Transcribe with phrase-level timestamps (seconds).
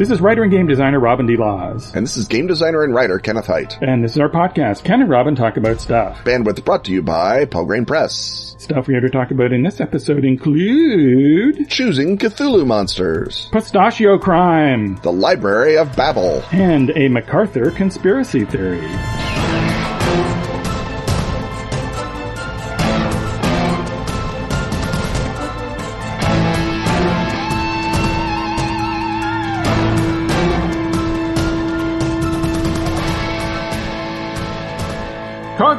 [0.00, 1.36] This is writer and game designer Robin D.
[1.36, 1.94] Laws.
[1.94, 3.76] And this is game designer and writer Kenneth Hite.
[3.82, 6.24] And this is our podcast, Ken and Robin Talk About Stuff.
[6.24, 8.56] Bandwidth brought to you by Pelgrane Press.
[8.58, 11.68] Stuff we are to talk about in this episode include...
[11.68, 13.50] Choosing Cthulhu Monsters.
[13.52, 14.96] Pistachio Crime.
[15.02, 16.42] The Library of Babel.
[16.50, 18.80] And a MacArthur conspiracy theory.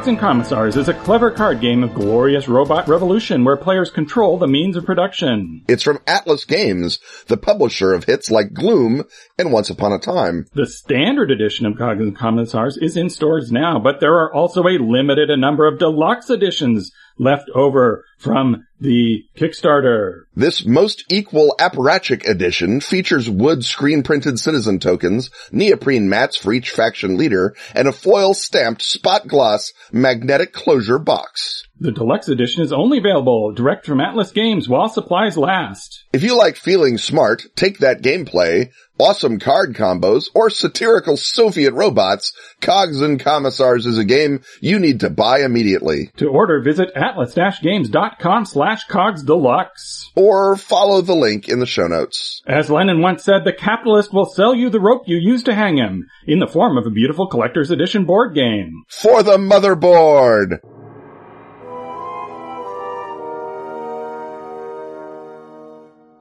[0.02, 4.36] Cogs and Commissars is a clever card game of glorious robot revolution where players control
[4.36, 5.62] the means of production.
[5.68, 9.04] It's from Atlas Games, the publisher of hits like Gloom
[9.38, 10.46] and Once Upon a Time.
[10.54, 14.62] The standard edition of Cogs and Commissars is in stores now, but there are also
[14.62, 20.24] a limited number of deluxe editions left over from the Kickstarter.
[20.34, 26.70] This most equal apparatchik edition features wood screen printed citizen tokens, neoprene mats for each
[26.70, 31.62] faction leader, and a foil stamped spot gloss magnetic closure box.
[31.78, 36.01] The deluxe edition is only available direct from Atlas Games while supplies last.
[36.12, 42.34] If you like feeling smart, take that gameplay, awesome card combos, or satirical Soviet robots,
[42.60, 46.10] Cogs and Commissars is a game you need to buy immediately.
[46.18, 50.10] To order, visit atlas-games.com slash cogs deluxe.
[50.14, 52.42] Or follow the link in the show notes.
[52.46, 55.78] As Lenin once said, the capitalist will sell you the rope you use to hang
[55.78, 58.84] him, in the form of a beautiful collector's edition board game.
[58.86, 60.58] For the motherboard!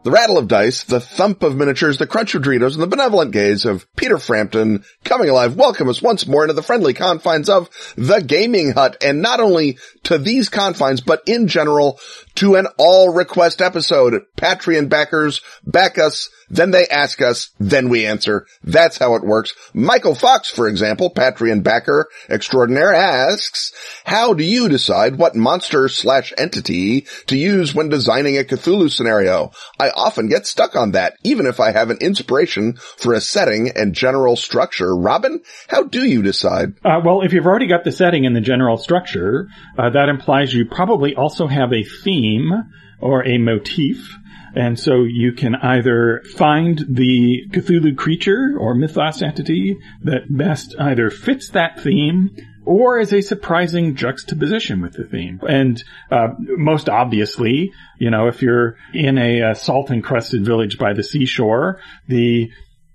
[0.04, 3.32] The rattle of dice, the thump of miniatures, the crunch of Doritos, and the benevolent
[3.32, 7.70] gaze of Peter Frampton coming alive welcome us once more into the friendly confines of
[7.96, 8.98] the gaming hut.
[9.04, 12.00] And not only to these confines, but in general
[12.36, 14.24] to an all request episode.
[14.38, 18.46] Patreon backers back us, then they ask us, then we answer.
[18.62, 19.54] That's how it works.
[19.74, 23.72] Michael Fox, for example, Patreon backer extraordinaire asks,
[24.04, 29.52] how do you decide what monster slash entity to use when designing a Cthulhu scenario?
[29.80, 33.72] I often get stuck on that, even if I have an inspiration for a setting
[33.76, 34.94] and general structure.
[34.94, 36.74] Robin, how do you decide?
[36.84, 39.48] Uh, well, if you've already got the setting and the general structure,
[39.78, 42.52] uh, that implies you probably also have a theme
[43.00, 44.18] or a motif.
[44.56, 51.10] And so you can either find the Cthulhu creature or mythos entity that best either
[51.10, 52.36] fits that theme
[52.66, 55.40] or is a surprising juxtaposition with the theme.
[55.48, 60.94] And uh, most obviously, you know, if you're in a, a salt encrusted village by
[60.94, 62.52] the seashore, the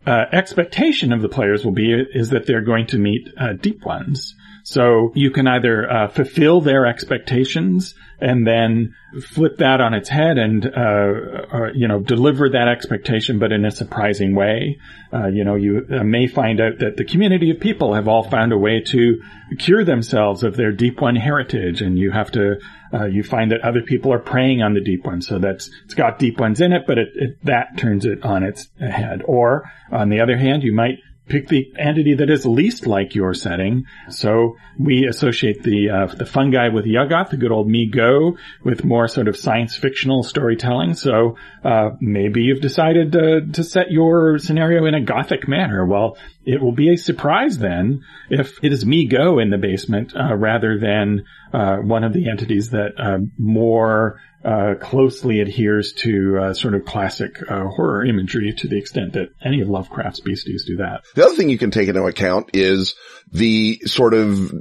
[0.06, 3.84] uh, expectation of the players will be is that they're going to meet uh, deep
[3.84, 4.34] ones.
[4.62, 10.38] So you can either uh, fulfill their expectations and then flip that on its head
[10.38, 14.78] and, uh, or, you know, deliver that expectation, but in a surprising way.
[15.12, 18.22] Uh, you know, you uh, may find out that the community of people have all
[18.22, 19.22] found a way to
[19.59, 22.56] cure themselves of their deep one heritage, and you have to,
[22.93, 25.94] uh, you find that other people are preying on the deep one, so that's it's
[25.94, 29.22] got deep ones in it, but it, it that turns it on its head.
[29.27, 30.98] Or on the other hand, you might
[31.28, 33.87] pick the entity that is least like your setting.
[34.09, 39.09] So we associate the uh, the fungi with Yuggoth, the good old Mi-Go, with more
[39.09, 40.94] sort of science fictional storytelling.
[40.94, 45.84] So uh, maybe you've decided to set your scenario in a gothic manner.
[45.84, 50.34] Well, it will be a surprise then if it is Mi-Go in the basement uh,
[50.34, 56.54] rather than uh, one of the entities that uh, more uh, closely adheres to uh,
[56.54, 60.76] sort of classic uh, horror imagery to the extent that any of Lovecraft's beasties do
[60.76, 61.02] that.
[61.16, 62.94] The other thing you can take into account is
[63.32, 64.52] the sort of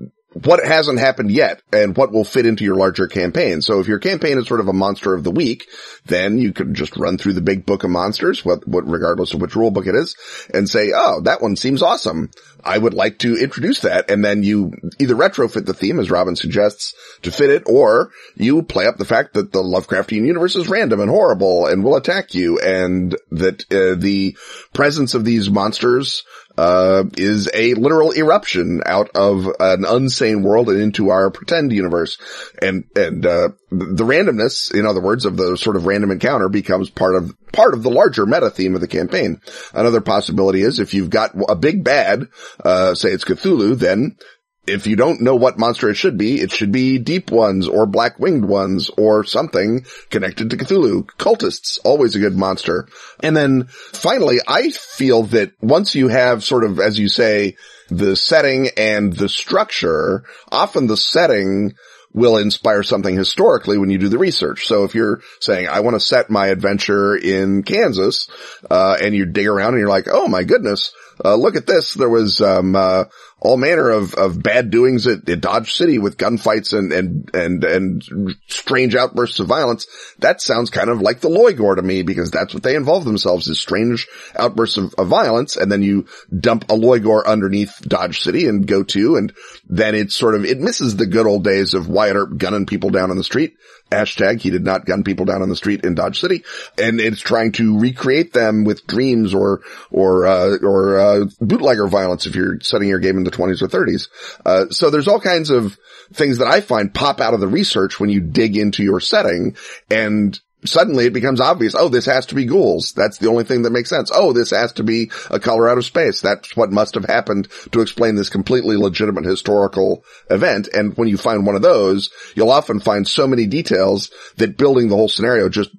[0.43, 3.61] what hasn't happened yet and what will fit into your larger campaign.
[3.61, 5.67] So if your campaign is sort of a monster of the week,
[6.05, 9.39] then you could just run through the big book of monsters, what, what, regardless of
[9.39, 10.15] which rule book it is,
[10.53, 12.29] and say, oh, that one seems awesome.
[12.61, 14.11] I would like to introduce that.
[14.11, 18.61] And then you either retrofit the theme, as Robin suggests, to fit it, or you
[18.63, 22.35] play up the fact that the Lovecraftian universe is random and horrible and will attack
[22.35, 24.35] you and that uh, the
[24.73, 26.25] presence of these monsters
[26.57, 32.17] uh, is a literal eruption out of an unsane world and into our pretend universe.
[32.61, 36.89] And, and, uh, the randomness, in other words, of the sort of random encounter becomes
[36.89, 39.41] part of, part of the larger meta theme of the campaign.
[39.73, 42.27] Another possibility is if you've got a big bad,
[42.63, 44.17] uh, say it's Cthulhu, then
[44.67, 47.85] if you don't know what monster it should be, it should be deep ones or
[47.85, 51.05] black winged ones or something connected to Cthulhu.
[51.17, 52.87] Cultists, always a good monster.
[53.21, 57.57] And then finally, I feel that once you have sort of, as you say,
[57.89, 61.73] the setting and the structure, often the setting
[62.15, 64.65] will inspire something historically when you do the research.
[64.67, 68.29] So if you're saying, I want to set my adventure in Kansas,
[68.71, 71.93] uh, and you dig around and you're like, oh my goodness, uh, look at this.
[71.93, 73.05] There was, um, uh,
[73.45, 77.63] all manner of, of bad doings at, at, Dodge City with gunfights and, and, and,
[77.63, 79.85] and strange outbursts of violence.
[80.19, 83.47] That sounds kind of like the Lloigor to me because that's what they involve themselves
[83.47, 85.57] is strange outbursts of, of violence.
[85.57, 86.07] And then you
[86.37, 89.31] dump a Lloigor underneath Dodge City and go to, and
[89.69, 92.89] then it's sort of, it misses the good old days of Wyatt Earp gunning people
[92.89, 93.57] down on the street.
[93.91, 96.43] Hashtag he did not gun people down on the street in Dodge City.
[96.77, 102.25] And it's trying to recreate them with dreams or, or, uh, or, uh, bootlegger violence
[102.25, 104.07] if you're setting your game in the 20s or 30s.
[104.45, 105.77] Uh, so there's all kinds of
[106.13, 109.55] things that I find pop out of the research when you dig into your setting
[109.89, 112.93] and suddenly it becomes obvious, oh, this has to be ghouls.
[112.93, 114.11] That's the only thing that makes sense.
[114.13, 116.21] Oh, this has to be a color out of space.
[116.21, 120.67] That's what must have happened to explain this completely legitimate historical event.
[120.73, 124.89] And when you find one of those, you'll often find so many details that building
[124.89, 125.71] the whole scenario just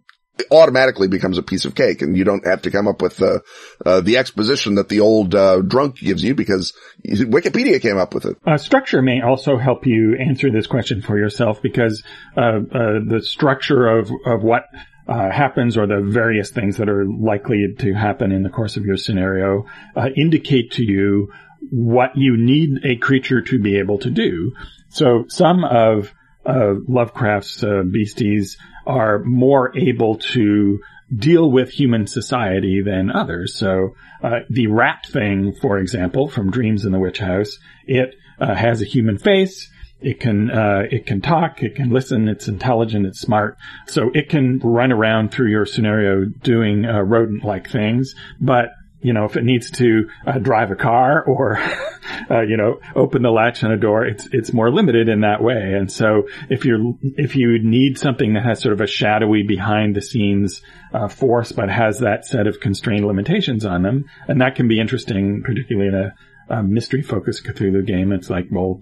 [0.51, 3.43] automatically becomes a piece of cake and you don't have to come up with the,
[3.85, 6.73] uh, the exposition that the old, uh, drunk gives you because
[7.07, 8.37] Wikipedia came up with it.
[8.47, 12.03] Uh, structure may also help you answer this question for yourself because,
[12.37, 14.65] uh, uh, the structure of, of what
[15.09, 18.85] uh, happens or the various things that are likely to happen in the course of
[18.85, 21.33] your scenario uh, indicate to you
[21.71, 24.53] what you need a creature to be able to do.
[24.89, 26.13] So some of
[26.45, 28.57] uh, Lovecraft's uh, beasties
[28.87, 30.81] are more able to
[31.15, 33.55] deal with human society than others.
[33.55, 38.55] So uh, the rat thing, for example, from Dreams in the Witch House, it uh,
[38.55, 39.71] has a human face.
[40.01, 41.63] It can uh, it can talk.
[41.63, 42.29] It can listen.
[42.29, 43.07] It's intelligent.
[43.07, 43.57] It's smart.
[43.87, 48.15] So it can run around through your scenario doing uh, rodent-like things.
[48.39, 48.71] But
[49.01, 51.59] you know, if it needs to uh, drive a car or,
[52.31, 55.43] uh, you know, open the latch on a door, it's, it's more limited in that
[55.43, 55.75] way.
[55.75, 59.95] And so if you're, if you need something that has sort of a shadowy behind
[59.95, 60.63] the scenes,
[60.93, 64.81] uh, force, but has that set of constrained limitations on them, and that can be
[64.81, 66.15] interesting, particularly in a,
[66.49, 68.13] a mystery focused Cthulhu game.
[68.13, 68.81] It's like, well,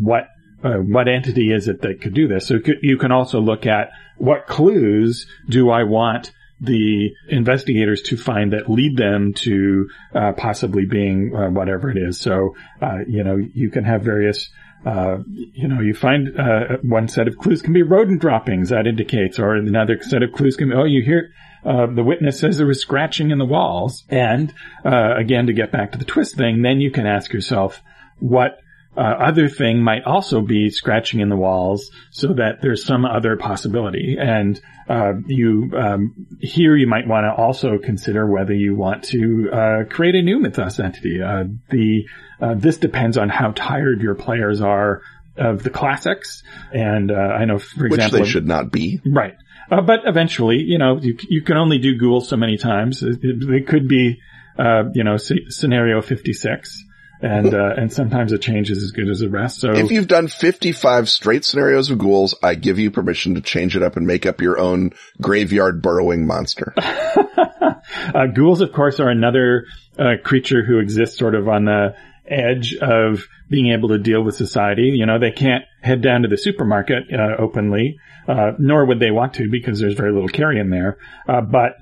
[0.00, 0.28] what,
[0.62, 2.46] uh, what entity is it that could do this?
[2.46, 8.52] So you can also look at what clues do I want the investigators to find
[8.52, 12.20] that lead them to uh, possibly being uh, whatever it is.
[12.20, 14.50] So, uh, you know, you can have various.
[14.84, 18.86] Uh, you know, you find uh, one set of clues can be rodent droppings that
[18.86, 21.32] indicates, or another set of clues can be, oh, you hear
[21.66, 24.04] uh, the witness says there was scratching in the walls.
[24.08, 27.82] And again, to get back to the twist thing, then you can ask yourself,
[28.20, 28.58] what
[28.96, 33.36] uh, other thing might also be scratching in the walls so that there's some other
[33.36, 34.16] possibility.
[34.20, 39.48] And uh, you um, here you might want to also consider whether you want to
[39.52, 41.22] uh, create a new mythos entity.
[41.22, 42.08] Uh, the
[42.40, 45.02] uh, this depends on how tired your players are
[45.36, 46.42] of the classics.
[46.72, 49.36] And uh, I know, for example, which they should not be right.
[49.68, 53.04] but eventually, you know, you, you can only do ghouls so many times.
[53.04, 54.18] It, it, it could be,
[54.58, 56.84] you know, c- scenario 56
[57.22, 59.60] and uh, and sometimes a change is as good as the rest.
[59.60, 63.76] So if you've done 55 straight scenarios of ghouls, I give you permission to change
[63.76, 66.74] it up and make up your own graveyard burrowing monster.
[66.78, 69.66] uh, ghouls, of course, are another
[69.98, 71.94] uh, creature who exists sort of on the
[72.26, 74.92] edge of being able to deal with society.
[74.94, 79.10] You know, they can't head down to the supermarket uh, openly, uh, nor would they
[79.10, 80.98] want to because there's very little carrion there.
[81.28, 81.72] Uh, but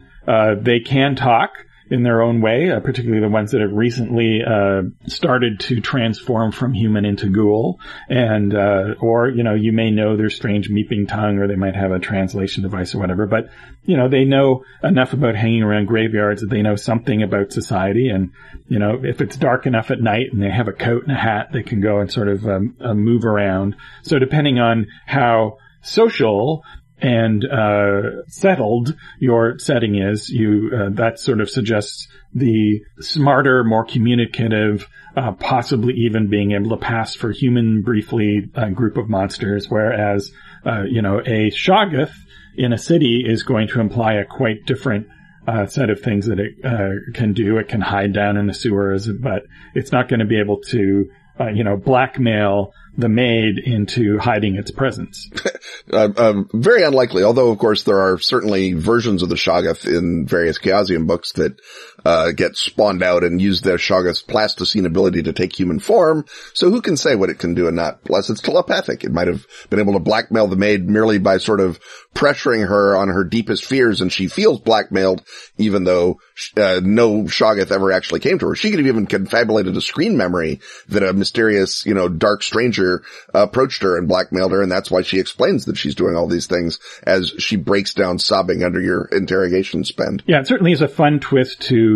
[0.65, 1.51] they can talk
[1.91, 6.53] in their own way, uh, particularly the ones that have recently uh, started to transform
[6.53, 11.07] from human into ghoul, and uh, or you know you may know their strange meeping
[11.07, 13.27] tongue, or they might have a translation device or whatever.
[13.27, 13.49] But
[13.85, 18.09] you know they know enough about hanging around graveyards that they know something about society,
[18.09, 18.33] and
[18.69, 21.21] you know if it's dark enough at night and they have a coat and a
[21.21, 23.77] hat, they can go and sort of um, uh, move around.
[24.03, 26.65] So depending on how social
[27.01, 33.85] and uh, settled your setting is, you uh, that sort of suggests the smarter, more
[33.85, 34.87] communicative,
[35.17, 40.33] uh, possibly even being able to pass for human briefly group of monsters, whereas
[40.67, 42.15] uh, you know a Shoggoth
[42.57, 45.07] in a city is going to imply a quite different
[45.49, 47.57] uh, set of things that it uh, can do.
[47.57, 51.11] It can hide down in the sewers, but it's not going to be able to,
[51.41, 55.31] uh, you know, blackmail the maid into hiding its presence.
[55.93, 60.27] uh, um, very unlikely, although of course there are certainly versions of the Shoggoth in
[60.27, 61.61] various Chaosium books that
[62.05, 66.25] uh, get spawned out and use their Shoggoth's plasticine ability to take human form.
[66.55, 68.05] So who can say what it can do and not?
[68.05, 69.05] Plus it's telepathic.
[69.05, 71.81] It might have been able to blackmail the maid merely by sort of
[72.15, 75.23] pressuring her on her deepest fears and she feels blackmailed
[75.57, 76.21] even though
[76.57, 78.55] uh, no Shoggoth ever actually came to her.
[78.55, 83.03] She could have even confabulated a screen memory that a mysterious, you know, dark stranger
[83.35, 84.63] approached her and blackmailed her.
[84.63, 88.19] And that's why she explains that she's doing all these things as she breaks down
[88.19, 90.23] sobbing under your interrogation spend.
[90.27, 91.88] Yeah, it certainly is a fun twist to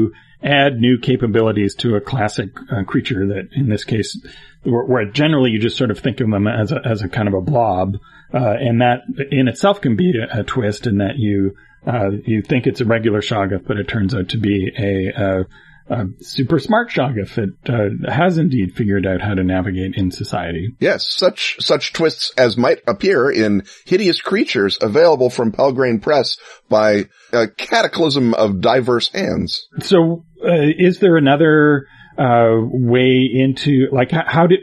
[0.42, 4.20] add new capabilities to a classic uh, creature that in this case
[4.64, 7.28] where, where, generally you just sort of think of them as a, as a kind
[7.28, 7.96] of a blob
[8.34, 11.54] uh, and that in itself can be a, a twist in that you
[11.86, 15.46] uh, you think it's a regular Shoggoth, but it turns out to be a, a,
[15.88, 20.74] a super smart Shoggoth that uh, has indeed figured out how to navigate in society.
[20.78, 27.06] Yes, such such twists as might appear in hideous creatures available from Pelgrane Press by
[27.32, 29.66] a cataclysm of diverse hands.
[29.80, 31.86] So, uh, is there another?
[32.18, 34.60] Uh, way into like how, did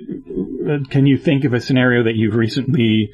[0.69, 3.09] uh, can you think of a scenario that you've recently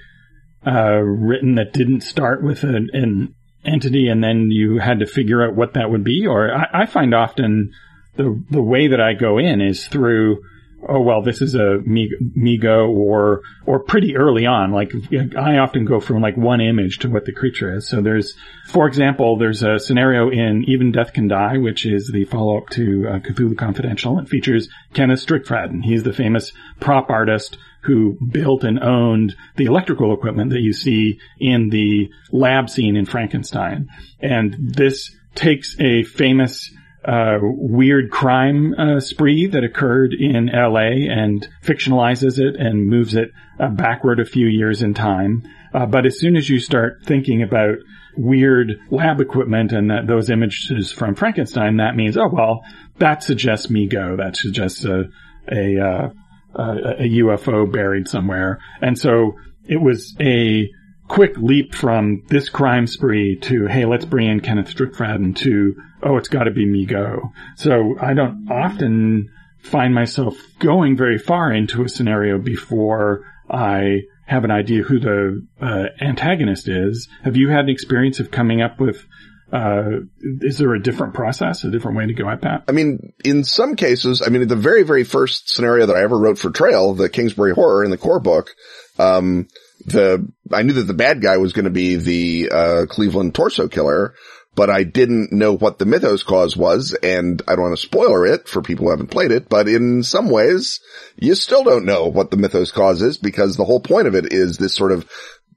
[0.68, 3.34] uh, written that didn't start with an, an,
[3.64, 6.28] entity and then you had to figure out what that would be?
[6.28, 7.72] Or I, I, find often
[8.16, 10.44] the the way that I go in is through
[10.88, 14.92] oh well this is a Mi-Go or or pretty early on like
[15.38, 17.88] I often go from like one image to what the creature is.
[17.88, 18.36] So there's
[18.68, 22.70] for example there's a scenario in Even Death Can Die which is the follow up
[22.72, 24.20] to uh, Cthulhu Confidential.
[24.20, 25.84] It features Kenneth Strickfaden.
[25.84, 31.20] He's the famous prop artist who built and owned the electrical equipment that you see
[31.40, 33.88] in the lab scene in Frankenstein.
[34.20, 36.72] And this takes a famous
[37.08, 43.32] uh, weird crime uh, spree that occurred in LA and fictionalizes it and moves it
[43.60, 45.44] uh, backward a few years in time.
[45.74, 47.78] Uh, but as soon as you start thinking about
[48.18, 52.64] weird lab equipment and that, those images from Frankenstein, that means, oh, well,
[52.98, 54.16] that suggests Mi-Go.
[54.18, 55.04] That suggests a,
[55.52, 56.10] a uh,
[56.56, 58.60] a UFO buried somewhere.
[58.82, 59.34] And so
[59.68, 60.70] it was a
[61.08, 66.18] quick leap from this crime spree to, hey, let's bring in Kenneth Strickfaden to, oh,
[66.18, 67.32] it's got to be Mi-Go.
[67.56, 74.44] So I don't often find myself going very far into a scenario before I have
[74.44, 77.10] an idea who the uh, antagonist is.
[77.24, 79.06] Have you had an experience of coming up with
[79.54, 80.00] uh,
[80.42, 82.64] is there a different process, a different way to go at that?
[82.68, 86.18] I mean, in some cases, I mean, the very, very first scenario that I ever
[86.18, 88.52] wrote for Trail, the Kingsbury Horror in the core book,
[88.98, 89.48] um,
[89.86, 93.68] the, I knew that the bad guy was going to be the, uh, Cleveland torso
[93.68, 94.16] killer,
[94.56, 98.26] but I didn't know what the mythos cause was, and I don't want to spoiler
[98.26, 100.80] it for people who haven't played it, but in some ways,
[101.18, 104.32] you still don't know what the mythos cause is because the whole point of it
[104.32, 105.10] is this sort of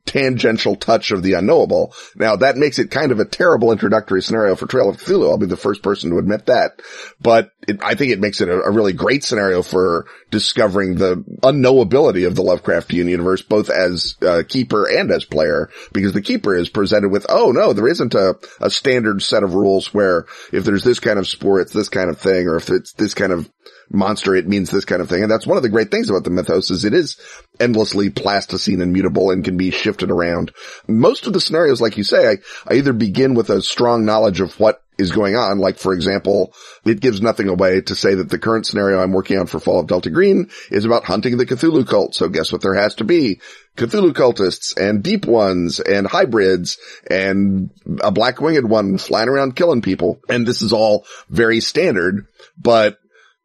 [0.08, 1.94] tangential touch of the unknowable.
[2.16, 5.30] Now that makes it kind of a terrible introductory scenario for Trail of Cthulhu.
[5.30, 6.80] I'll be the first person to admit that,
[7.20, 11.16] but it, I think it makes it a, a, really great scenario for discovering the
[11.42, 16.54] unknowability of the Lovecraftian universe, both as uh, keeper and as player, because the keeper
[16.54, 20.64] is presented with, oh no, there isn't a, a standard set of rules where if
[20.64, 23.32] there's this kind of spore, it's this kind of thing, or if it's this kind
[23.32, 23.50] of
[23.90, 25.22] monster, it means this kind of thing.
[25.22, 27.18] And that's one of the great things about the mythos is it is
[27.60, 30.52] endlessly plasticine and mutable and can be shifted around.
[30.86, 34.40] Most of the scenarios, like you say, I, I either begin with a strong knowledge
[34.40, 35.58] of what is going on.
[35.58, 36.52] Like, for example,
[36.84, 39.80] it gives nothing away to say that the current scenario I'm working on for Fall
[39.80, 42.14] of Delta Green is about hunting the Cthulhu cult.
[42.14, 43.40] So guess what there has to be?
[43.76, 46.78] Cthulhu cultists and deep ones and hybrids
[47.08, 47.70] and
[48.02, 50.20] a black winged one flying around killing people.
[50.28, 52.26] And this is all very standard,
[52.58, 52.98] but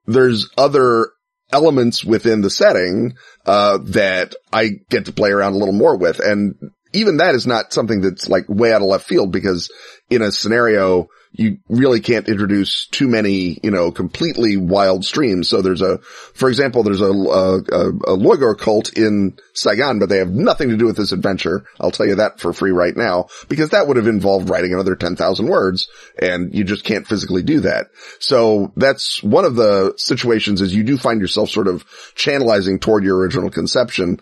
[0.06, 1.10] there's other
[1.52, 6.20] elements within the setting, uh, that I get to play around a little more with.
[6.20, 6.56] And
[6.94, 9.72] even that is not something that's like way out of left field because
[10.10, 15.50] in a scenario, you really can't introduce too many, you know, completely wild streams.
[15.50, 20.20] So there's a, for example, there's a, a, a Lloigor cult in Saigon, but they
[20.20, 21.66] have nothing to do with this adventure.
[21.80, 24.96] I'll tell you that for free right now, because that would have involved writing another
[24.96, 25.90] 10,000 words
[26.22, 27.88] and you just can't physically do that.
[28.20, 31.84] So that's one of the situations is you do find yourself sort of
[32.16, 34.20] channelizing toward your original conception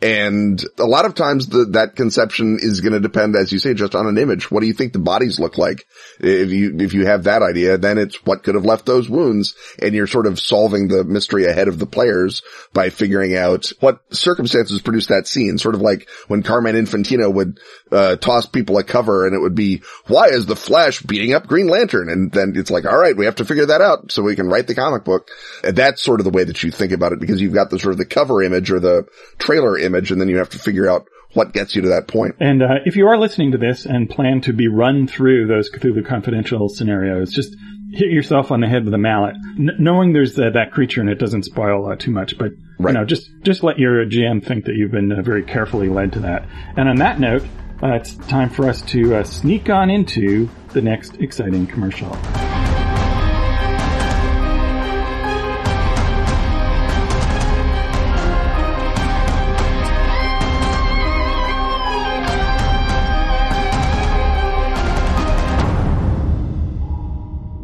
[0.00, 3.74] and a lot of times the, that conception is going to depend, as you say,
[3.74, 4.48] just on an image.
[4.48, 5.86] What do you think the bodies look like?
[6.20, 9.56] If you, if you have that idea, then it's what could have left those wounds.
[9.82, 14.00] And you're sort of solving the mystery ahead of the players by figuring out what
[14.14, 15.58] circumstances produced that scene.
[15.58, 17.58] Sort of like when Carmen Infantino would,
[17.90, 21.46] uh, toss people a cover and it would be, why is the Flash beating up
[21.46, 22.08] Green Lantern?
[22.08, 24.48] And then it's like, all right, we have to figure that out so we can
[24.48, 25.28] write the comic book.
[25.64, 27.78] And that's sort of the way that you think about it because you've got the
[27.78, 29.06] sort of the cover image or the
[29.38, 32.36] trailer image and then you have to figure out what gets you to that point.
[32.40, 35.70] And uh, if you are listening to this and plan to be run through those
[35.70, 37.54] Cthulhu Confidential scenarios, just
[37.92, 41.10] hit yourself on the head with a mallet, N- knowing there's uh, that creature and
[41.10, 42.38] it doesn't spoil uh, too much.
[42.38, 42.92] But right.
[42.92, 46.12] you know, just just let your GM think that you've been uh, very carefully led
[46.14, 46.46] to that.
[46.76, 47.44] And on that note,
[47.82, 52.16] uh, it's time for us to uh, sneak on into the next exciting commercial.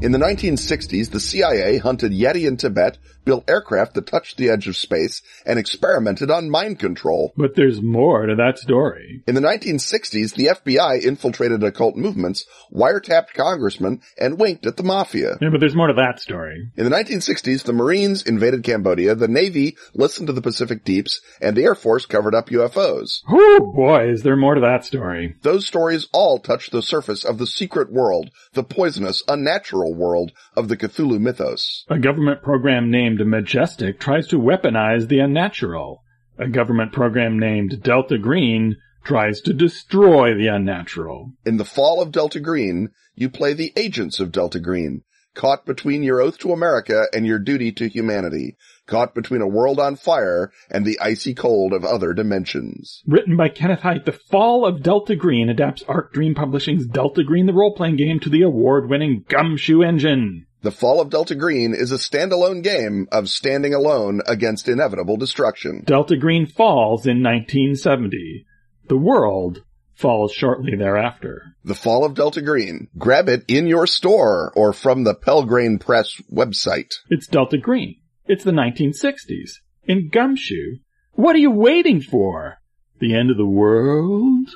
[0.00, 4.68] In the 1960s, the CIA hunted Yeti in Tibet built aircraft that touched the edge
[4.68, 7.32] of space, and experimented on mind control.
[7.36, 9.22] But there's more to that story.
[9.26, 15.36] In the 1960s, the FBI infiltrated occult movements, wiretapped congressmen, and winked at the mafia.
[15.40, 16.70] Yeah, but there's more to that story.
[16.76, 21.56] In the 1960s, the Marines invaded Cambodia, the Navy listened to the Pacific Deeps, and
[21.56, 23.22] the Air Force covered up UFOs.
[23.28, 25.36] Oh boy, is there more to that story.
[25.42, 30.68] Those stories all touch the surface of the secret world, the poisonous, unnatural world of
[30.68, 31.84] the Cthulhu mythos.
[31.88, 36.02] A government program named Majestic tries to weaponize the unnatural.
[36.38, 41.32] A government program named Delta Green tries to destroy the unnatural.
[41.44, 45.02] In the fall of Delta Green, you play the agents of Delta Green,
[45.34, 48.56] caught between your oath to America and your duty to humanity,
[48.86, 53.02] caught between a world on fire and the icy cold of other dimensions.
[53.06, 57.46] Written by Kenneth Hite, The Fall of Delta Green adapts Arc Dream Publishing's Delta Green
[57.46, 60.46] the role-playing game to the award-winning Gumshoe engine.
[60.64, 65.82] The Fall of Delta Green is a standalone game of standing alone against inevitable destruction.
[65.84, 68.46] Delta Green falls in 1970.
[68.88, 71.42] The world falls shortly thereafter.
[71.64, 72.88] The Fall of Delta Green.
[72.96, 76.94] Grab it in your store or from the Pelgrane Press website.
[77.10, 77.96] It's Delta Green.
[78.24, 79.56] It's the 1960s.
[79.84, 80.78] In Gumshoe.
[81.12, 82.56] What are you waiting for?
[83.00, 84.48] The end of the world?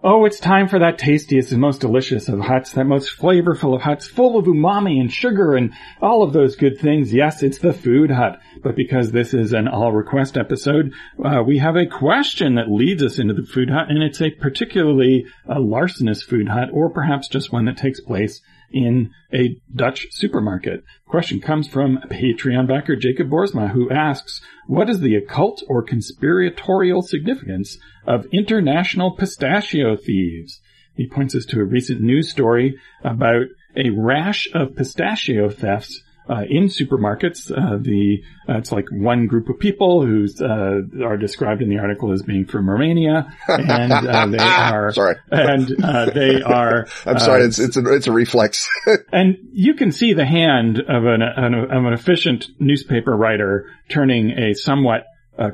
[0.00, 3.82] Oh, it's time for that tastiest and most delicious of huts, that most flavorful of
[3.82, 7.12] huts, full of umami and sugar and all of those good things.
[7.12, 8.38] Yes, it's the food hut.
[8.62, 10.92] But because this is an all request episode,
[11.24, 14.30] uh, we have a question that leads us into the food hut, and it's a
[14.30, 18.40] particularly uh, larcenous food hut, or perhaps just one that takes place
[18.70, 20.84] in a Dutch supermarket.
[21.06, 27.02] Question comes from Patreon backer Jacob Borsma, who asks, what is the occult or conspiratorial
[27.02, 30.60] significance of international pistachio thieves?
[30.94, 36.42] He points us to a recent news story about a rash of pistachio thefts uh,
[36.48, 37.50] in supermarkets.
[37.50, 41.78] Uh, the uh, it's like one group of people who uh, are described in the
[41.78, 46.86] article as being from Romania, and uh, they are sorry, and uh, they are.
[47.06, 48.68] I'm sorry, it's it's a, it's a reflex.
[49.12, 54.30] and you can see the hand of an, an of an efficient newspaper writer turning
[54.30, 55.04] a somewhat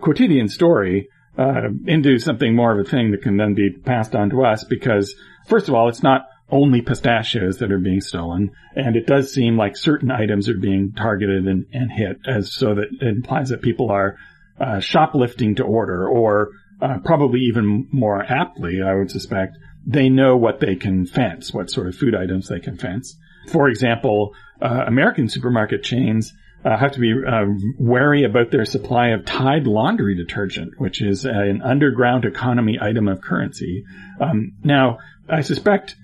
[0.01, 4.45] quotidian story into something more of a thing that can then be passed on to
[4.45, 5.15] us because.
[5.47, 6.23] First of all, it's not
[6.55, 8.53] only pistachios that are being stolen.
[8.77, 12.77] And it does seem like certain items are being targeted and, and hit as so
[12.77, 14.17] that it implies that people are
[14.61, 20.37] uh, shoplifting to order or uh, probably even more aptly, I would suspect, they know
[20.37, 23.17] what they can fence, what sort of food items they can fence.
[23.49, 26.33] For example, uh, American supermarket chains
[26.65, 27.45] uh, have to be uh,
[27.79, 33.21] wary about their supply of Tide laundry detergent, which is an underground economy item of
[33.21, 33.85] currency.
[34.21, 35.97] Um, now, I suspect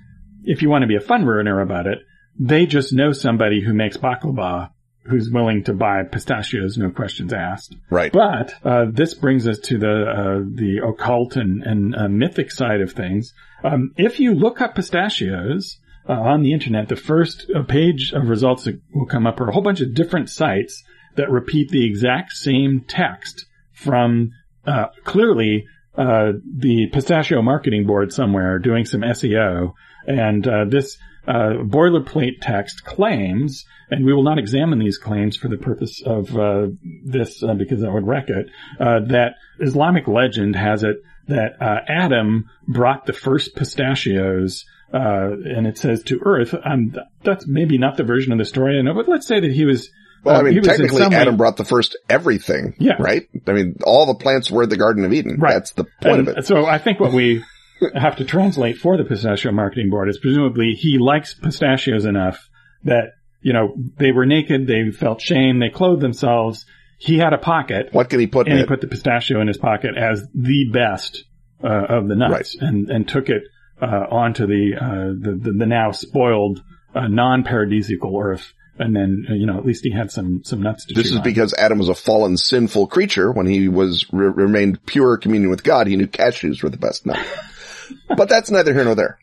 [0.45, 1.99] if you want to be a fun runner about it,
[2.39, 4.71] they just know somebody who makes baklava
[5.05, 7.75] who's willing to buy pistachios, no questions asked.
[7.91, 8.13] Right.
[8.13, 12.81] But uh, this brings us to the uh, the occult and, and uh, mythic side
[12.81, 13.33] of things.
[13.65, 18.29] Um, if you look up pistachios uh, on the internet, the first uh, page of
[18.29, 20.83] results that will come up are a whole bunch of different sites
[21.17, 24.31] that repeat the exact same text from
[24.67, 29.75] uh, clearly the pistachio marketing board somewhere doing some SEO
[30.07, 35.49] and uh, this uh, boilerplate text claims, and we will not examine these claims for
[35.49, 36.69] the purpose of uh,
[37.05, 38.47] this uh, because that would wreck it,
[38.79, 40.97] uh, that Islamic legend has it
[41.29, 44.65] that uh, Adam brought the first pistachios.
[44.93, 46.55] and it says to Earth.
[46.65, 49.53] Um, that's maybe not the version of the story I know, but let's say that
[49.53, 49.91] he was
[50.25, 51.39] well, I mean, technically, Adam way...
[51.39, 52.75] brought the first everything.
[52.79, 52.97] Yeah.
[52.99, 53.29] Right?
[53.47, 55.39] I mean, all the plants were the Garden of Eden.
[55.39, 55.55] Right.
[55.55, 56.47] That's the point and of it.
[56.47, 57.43] So I think what we
[57.95, 62.49] have to translate for the pistachio marketing board is presumably he likes pistachios enough
[62.85, 66.67] that, you know, they were naked, they felt shame, they clothed themselves.
[66.99, 67.89] He had a pocket.
[67.93, 70.71] What can he put and in he put the pistachio in his pocket as the
[70.73, 71.25] best
[71.63, 72.69] uh, of the nuts right.
[72.69, 73.43] and, and took it
[73.81, 76.63] uh, onto the, uh, the, the, the, now spoiled
[76.95, 80.95] uh, non-paradisiacal earth and then you know at least he had some some nuts to.
[80.95, 81.23] This is on.
[81.23, 83.31] because Adam was a fallen, sinful creature.
[83.31, 87.05] When he was re- remained pure communion with God, he knew cashews were the best
[87.05, 87.19] nut.
[88.17, 89.19] But that's neither here nor there.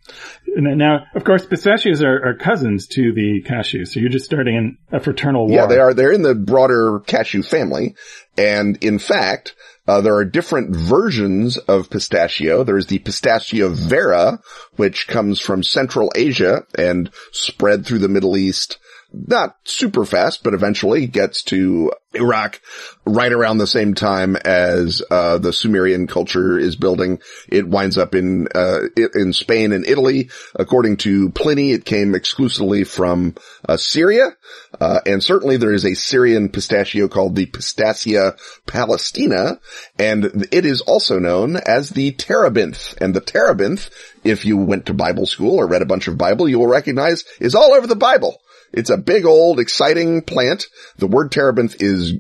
[0.48, 5.00] Now, of course, pistachios are, are, cousins to the cashews, so you're just starting a
[5.00, 5.60] fraternal war.
[5.60, 5.94] Yeah, they are.
[5.94, 7.96] They're in the broader cashew family,
[8.38, 9.56] and in fact,
[9.88, 12.64] uh, there are different versions of pistachio.
[12.64, 14.42] There's the pistachio vera,
[14.76, 18.80] which comes from Central Asia and spread through the Middle East
[19.12, 22.62] not super fast, but eventually gets to Iraq
[23.06, 27.20] right around the same time as uh, the Sumerian culture is building.
[27.48, 28.82] It winds up in uh,
[29.16, 30.30] in Spain and Italy.
[30.56, 33.36] According to Pliny, it came exclusively from
[33.68, 34.36] uh, Syria,
[34.80, 39.60] uh, and certainly there is a Syrian pistachio called the Pistacia palestina,
[39.98, 42.96] and it is also known as the terebinth.
[43.00, 43.90] And the terebinth,
[44.24, 47.24] if you went to Bible school or read a bunch of Bible, you will recognize
[47.40, 48.42] is all over the Bible.
[48.74, 50.68] It's a big old exciting plant.
[50.98, 52.16] The word terebinth is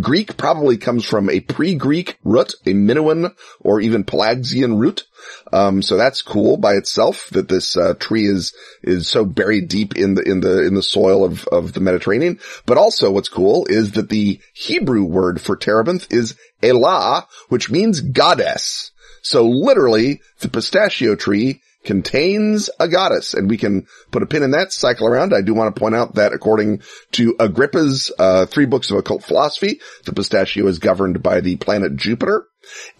[0.00, 5.04] Greek, probably comes from a pre-Greek root, a Minoan or even Pelasgian root.
[5.52, 9.96] Um, so that's cool by itself that this uh, tree is is so buried deep
[9.96, 12.40] in the in the in the soil of of the Mediterranean.
[12.66, 18.00] But also, what's cool is that the Hebrew word for terebinth is elah, which means
[18.00, 18.90] goddess.
[19.22, 24.50] So literally, the pistachio tree contains a goddess and we can put a pin in
[24.52, 25.34] that cycle around.
[25.34, 29.22] I do want to point out that according to Agrippa's, uh, three books of occult
[29.24, 32.46] philosophy, the pistachio is governed by the planet Jupiter.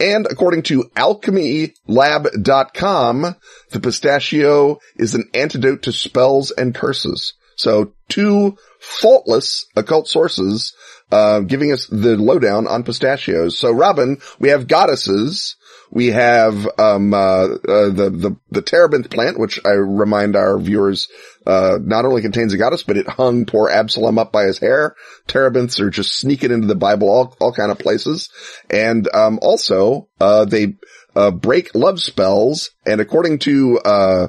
[0.00, 3.36] And according to alchemylab.com,
[3.70, 7.34] the pistachio is an antidote to spells and curses.
[7.56, 10.74] So two faultless occult sources,
[11.12, 13.58] uh, giving us the lowdown on pistachios.
[13.58, 15.56] So Robin, we have goddesses
[15.94, 21.08] we have um, uh, uh, the the the terebinth plant, which I remind our viewers
[21.46, 24.96] uh, not only contains a goddess, but it hung poor Absalom up by his hair.
[25.28, 28.30] Terebinths are just sneaking into the Bible all all kind of places,
[28.70, 30.76] and um, also uh, they
[31.14, 32.70] uh, break love spells.
[32.86, 34.28] And according to uh,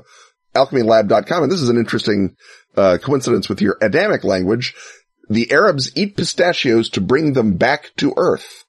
[0.53, 2.35] AlchemyLab.com, and this is an interesting
[2.75, 4.75] coincidence with your Adamic language,
[5.29, 8.62] the Arabs eat pistachios to bring them back to Earth.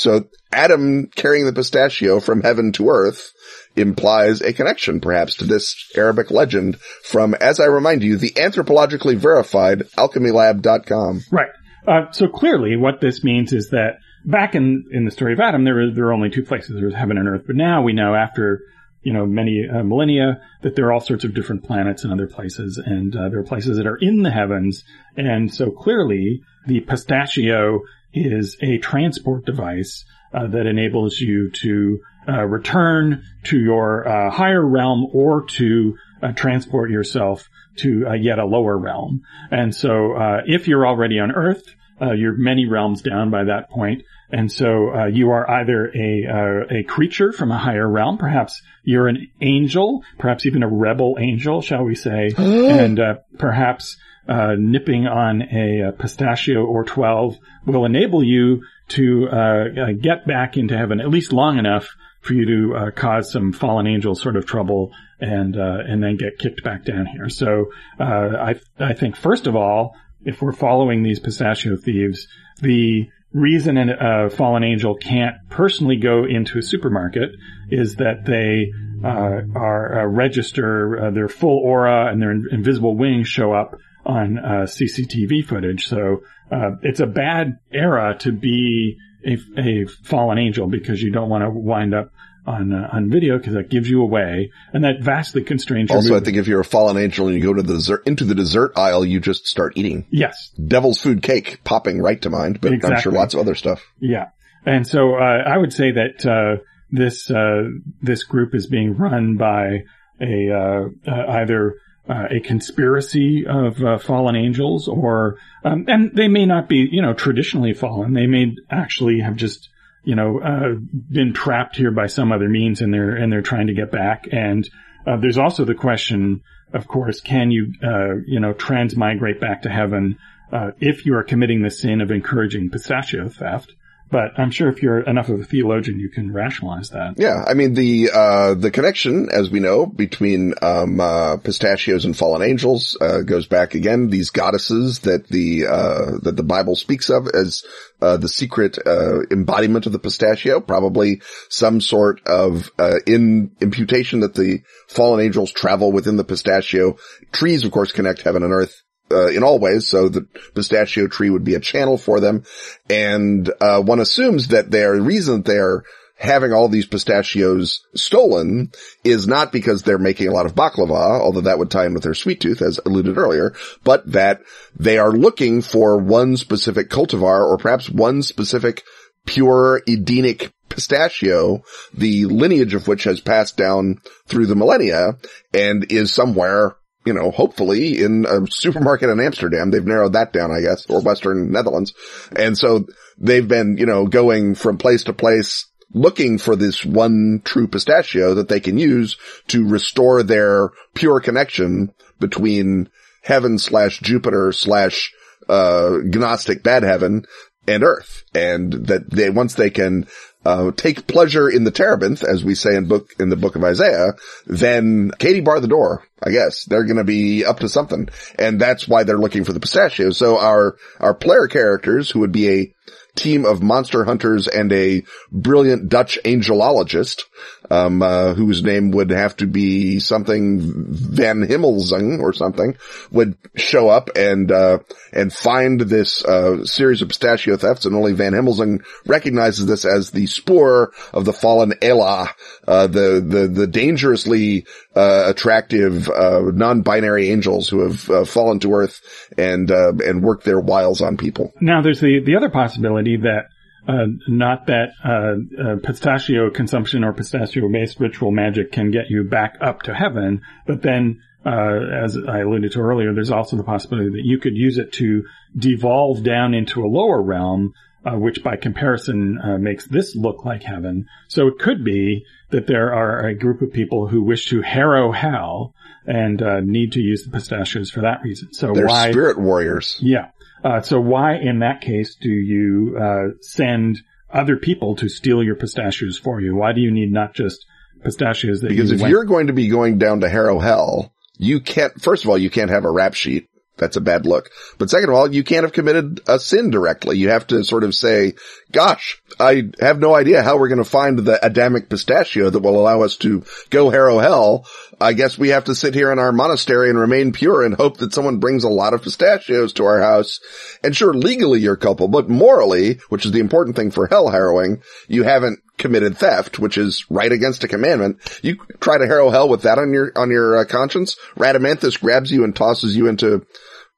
[0.00, 3.32] So Adam carrying the pistachio from heaven to earth
[3.76, 9.16] implies a connection perhaps to this Arabic legend from, as I remind you, the anthropologically
[9.16, 11.20] verified alchemylab.com.
[11.30, 11.50] Right.
[11.86, 15.64] Uh, so clearly what this means is that back in, in the story of Adam,
[15.64, 16.76] there were, there were only two places.
[16.76, 17.42] There was heaven and earth.
[17.46, 18.60] But now we know after,
[19.02, 22.26] you know, many uh, millennia that there are all sorts of different planets and other
[22.26, 22.80] places.
[22.82, 24.82] And uh, there are places that are in the heavens.
[25.16, 27.80] And so clearly the pistachio
[28.12, 34.64] is a transport device uh, that enables you to uh, return to your uh, higher
[34.64, 39.22] realm or to uh, transport yourself to uh, yet a lower realm.
[39.50, 44.04] And so, uh, if you're already on Earth, you're many realms down by that point.
[44.30, 49.28] And so you are either a a creature from a higher realm, perhaps you're an
[49.42, 52.98] angel, perhaps even a rebel angel, shall we say, and
[53.38, 59.92] perhaps uh, nipping on a, a, pistachio or 12 will enable you to uh, uh,
[59.92, 61.88] get back into heaven at least long enough
[62.20, 66.16] for you to uh, cause some fallen angel sort of trouble and uh, and then
[66.16, 67.28] get kicked back down here.
[67.28, 72.28] So uh, I I think first of all, if we're following these pistachio thieves,
[72.60, 77.30] the reason a fallen angel can't personally go into a supermarket
[77.70, 78.72] is that they
[79.04, 83.76] uh, are uh, register uh, their full aura and their in- invisible wings show up
[84.04, 85.86] on uh, CCTV footage.
[85.86, 91.28] So uh, it's a bad era to be a, a, fallen angel because you don't
[91.28, 92.10] want to wind up
[92.46, 95.90] on uh, on video because that gives you away and that vastly constrains.
[95.90, 96.22] Also, movement.
[96.22, 98.34] I think if you're a fallen angel and you go to the dessert into the
[98.34, 100.06] dessert aisle, you just start eating.
[100.10, 102.96] Yes, devil's food cake popping right to mind, but exactly.
[102.96, 103.82] I'm sure lots of other stuff.
[104.00, 104.30] Yeah,
[104.64, 107.64] and so uh, I would say that uh, this uh,
[108.02, 109.84] this group is being run by
[110.20, 111.76] a uh, either
[112.10, 117.02] uh, a conspiracy of uh, fallen angels, or um, and they may not be, you
[117.02, 118.14] know, traditionally fallen.
[118.14, 119.68] They may actually have just,
[120.02, 120.74] you know, uh,
[121.08, 124.26] been trapped here by some other means, and they're and they're trying to get back.
[124.32, 124.68] And
[125.06, 126.42] uh, there's also the question,
[126.74, 130.18] of course, can you, uh, you know, transmigrate back to heaven
[130.52, 133.72] uh, if you are committing the sin of encouraging pistachio theft?
[134.10, 137.14] But I'm sure if you're enough of a theologian, you can rationalize that.
[137.16, 137.44] Yeah.
[137.46, 142.42] I mean, the, uh, the connection, as we know, between, um, uh, pistachios and fallen
[142.42, 147.28] angels, uh, goes back again, these goddesses that the, uh, that the Bible speaks of
[147.28, 147.62] as,
[148.02, 152.70] uh, the secret, uh, embodiment of the pistachio, probably some sort of,
[153.06, 156.96] in imputation that the fallen angels travel within the pistachio.
[157.30, 159.88] Trees, of course, connect heaven and earth uh, in all ways.
[159.88, 160.22] So the
[160.54, 162.44] pistachio tree would be a channel for them.
[162.88, 165.82] And, uh, one assumes that their reason they're
[166.20, 168.70] having all these pistachios stolen
[169.02, 172.02] is not because they're making a lot of baklava, although that would tie in with
[172.02, 174.42] their sweet tooth as alluded earlier, but that
[174.78, 178.84] they are looking for one specific cultivar or perhaps one specific
[179.24, 181.62] pure Edenic pistachio,
[181.94, 185.16] the lineage of which has passed down through the millennia
[185.54, 189.70] and is somewhere you know, hopefully in a supermarket in Amsterdam.
[189.70, 191.94] They've narrowed that down, I guess, or Western Netherlands.
[192.36, 192.86] And so
[193.18, 198.34] they've been, you know, going from place to place looking for this one true pistachio
[198.34, 199.16] that they can use
[199.48, 202.88] to restore their pure connection between
[203.22, 205.12] heaven slash Jupiter slash,
[205.48, 207.24] uh, Gnostic bad heaven
[207.66, 208.24] and earth.
[208.34, 210.06] And that they, once they can,
[210.44, 213.64] uh, take pleasure in the terebinth, as we say in book, in the book of
[213.64, 214.14] Isaiah,
[214.46, 216.04] then Katie bar the door.
[216.22, 218.08] I guess they're going to be up to something.
[218.38, 220.10] And that's why they're looking for the pistachio.
[220.10, 222.74] So our, our player characters who would be a
[223.16, 227.22] team of monster hunters and a brilliant Dutch angelologist,
[227.70, 232.76] um, uh, whose name would have to be something Van Himmelzung or something,
[233.10, 234.78] would show up and, uh,
[235.12, 240.10] and find this, uh, series of pistachio thefts and only Van Himmelzung recognizes this as
[240.10, 242.30] the spoor of the fallen Elah,
[242.66, 249.00] uh, the, the, the dangerously, uh, attractive, uh, non-binary angels who have fallen to earth
[249.38, 251.52] and, uh, and worked their wiles on people.
[251.60, 253.48] Now there's the, the other possibility that
[253.88, 259.56] uh, not that uh, uh, pistachio consumption or pistachio-based ritual magic can get you back
[259.60, 264.24] up to heaven, but then, as I alluded to earlier, there's also the possibility that
[264.24, 265.24] you could use it to
[265.56, 267.72] devolve down into a lower realm,
[268.04, 271.06] which by comparison makes this look like heaven.
[271.28, 275.12] So it could be that there are a group of people who wish to harrow
[275.12, 275.74] hell
[276.06, 278.52] and need to use the pistachios for that reason.
[278.52, 279.98] So They're why spirit warriors.
[280.02, 280.32] yeah.
[280.64, 283.98] Uh, so why in that case do you uh, send
[284.32, 286.54] other people to steal your pistachios for you?
[286.54, 287.64] Why do you need not just
[288.02, 291.12] pistachios that Because you if went- you're going to be going down to Harrow Hell,
[291.36, 293.48] you can't, first of all, you can't have a rap sheet.
[293.80, 294.50] That's a bad look.
[294.78, 297.16] But second of all, you can't have committed a sin directly.
[297.16, 298.34] You have to sort of say,
[298.70, 302.78] gosh, I have no idea how we're going to find the Adamic pistachio that will
[302.78, 304.66] allow us to go Harrow Hell.
[305.00, 307.96] I guess we have to sit here in our monastery and remain pure and hope
[307.98, 310.40] that someone brings a lot of pistachios to our house.
[310.84, 314.82] And sure, legally you're culpable, but morally, which is the important thing for hell harrowing,
[315.08, 318.18] you haven't committed theft, which is right against a commandment.
[318.42, 321.16] You try to harrow hell with that on your, on your uh, conscience.
[321.36, 323.46] Rhadamanthus grabs you and tosses you into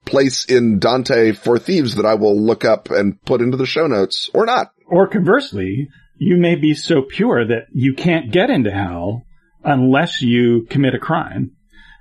[0.04, 3.86] place in Dante for thieves that I will look up and put into the show
[3.86, 4.72] notes or not.
[4.86, 9.24] or conversely, you may be so pure that you can't get into hell
[9.64, 11.52] unless you commit a crime.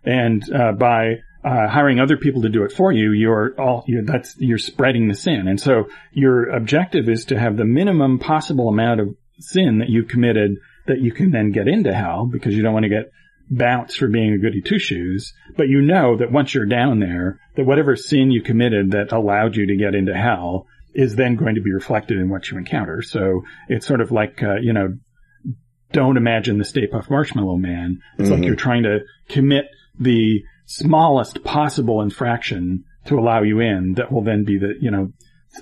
[0.03, 4.03] And uh, by uh, hiring other people to do it for you, you're all you're,
[4.03, 5.47] that's you're spreading the sin.
[5.47, 10.07] And so your objective is to have the minimum possible amount of sin that you've
[10.07, 13.11] committed that you can then get into hell because you don't want to get
[13.51, 15.33] bounced for being a goody two shoes.
[15.57, 19.55] But you know that once you're down there, that whatever sin you committed that allowed
[19.55, 23.01] you to get into hell is then going to be reflected in what you encounter.
[23.01, 24.95] So it's sort of like, uh, you know,
[25.91, 27.99] don't imagine the Stay Puft Marshmallow Man.
[28.17, 29.65] It's like you're trying to commit
[29.99, 35.11] the smallest possible infraction to allow you in that will then be the, you know,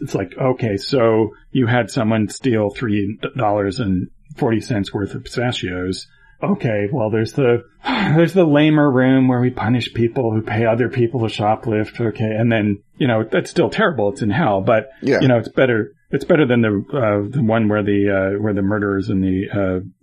[0.02, 5.24] it's like, okay, so you had someone steal three dollars and forty cents worth of
[5.24, 6.08] pistachios.
[6.42, 10.90] Okay, well, there's the, there's the lamer room where we punish people who pay other
[10.90, 12.00] people to shoplift.
[12.00, 12.34] Okay.
[12.38, 14.10] And then, you know, that's still terrible.
[14.12, 15.20] It's in hell, but, Yeah.
[15.22, 18.54] you know, it's better, it's better than the, uh, the one where the, uh, where
[18.54, 19.50] the murderers and the,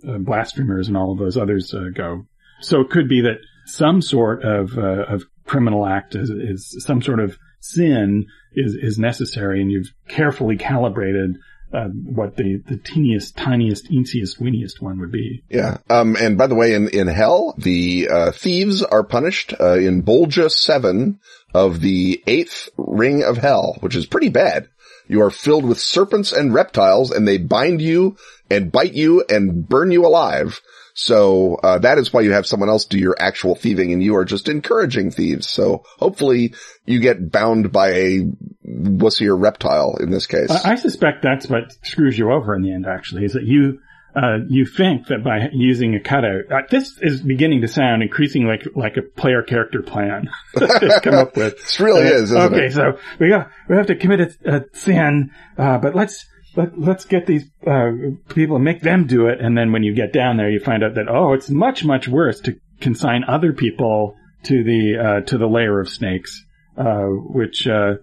[0.07, 2.27] uh, uh, blasphemers and all of those others, uh, go.
[2.61, 7.01] So it could be that some sort of, uh, of criminal act is, is some
[7.03, 11.37] sort of sin is, is necessary and you've carefully calibrated,
[11.77, 15.43] uh, what the, the teeniest, tiniest, easiest, weeniest one would be.
[15.51, 15.77] Yeah.
[15.91, 20.03] Um, and by the way, in, in hell, the, uh, thieves are punished, uh, in
[20.03, 21.21] Bolgia 7
[21.53, 24.69] of the eighth ring of hell, which is pretty bad.
[25.07, 28.17] You are filled with serpents and reptiles and they bind you
[28.51, 30.61] and bite you and burn you alive.
[30.99, 34.17] So, uh, that is why you have someone else do your actual thieving and you
[34.17, 35.47] are just encouraging thieves.
[35.49, 36.55] So hopefully
[36.87, 38.21] you get bound by a
[38.67, 40.51] wussier reptile in this case.
[40.51, 43.79] I I suspect that's what screws you over in the end, actually, is that you,
[44.15, 48.49] uh, you think that by using a cutout, uh, this is beginning to sound increasingly
[48.49, 51.59] like, like a player character plan they've come up with.
[51.59, 52.73] This really Uh, is, okay, it?
[52.73, 56.25] so we got, we have to commit a, a sin, uh, but let's,
[56.57, 57.91] let, let's get these, uh,
[58.29, 59.41] people and make them do it.
[59.41, 62.09] And then when you get down there, you find out that, oh, it's much, much
[62.09, 66.45] worse to consign other people to the, uh, to the layer of snakes,
[66.77, 67.95] uh, which, uh,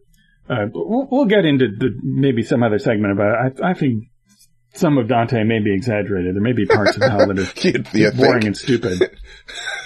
[0.49, 3.59] uh, we'll, we'll get into the, maybe some other segment about it.
[3.61, 4.05] I, I think
[4.73, 6.35] some of Dante may be exaggerated.
[6.35, 8.45] There may be parts of hell that are You- you boring think?
[8.45, 9.17] and stupid.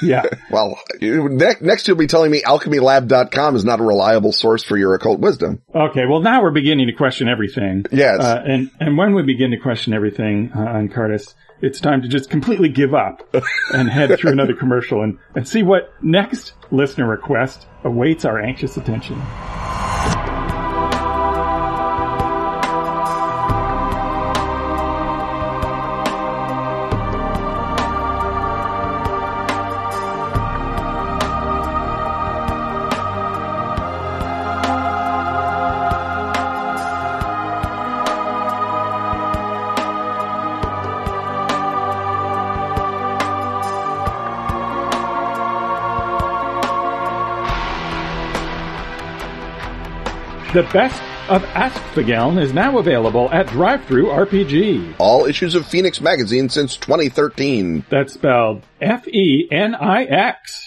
[0.04, 0.22] Yeah.
[0.52, 5.20] Well, next, you'll be telling me alchemylab.com is not a reliable source for your occult
[5.20, 5.64] wisdom.
[5.74, 6.06] Okay.
[6.08, 7.84] Well, now we're beginning to question everything.
[7.92, 8.20] Yes.
[8.22, 12.08] Uh, and, and when we begin to question everything uh, on Cardis, it's time to
[12.08, 13.28] just completely give up
[13.74, 18.78] and head through another commercial and, and see what next listener request awaits our anxious
[18.78, 19.20] attention.
[50.58, 54.96] The best of Askfageln is now available at DriveThru RPG.
[54.98, 60.67] All issues of Fenix Magazine since 2013 That's spelled F-E-N-I-X.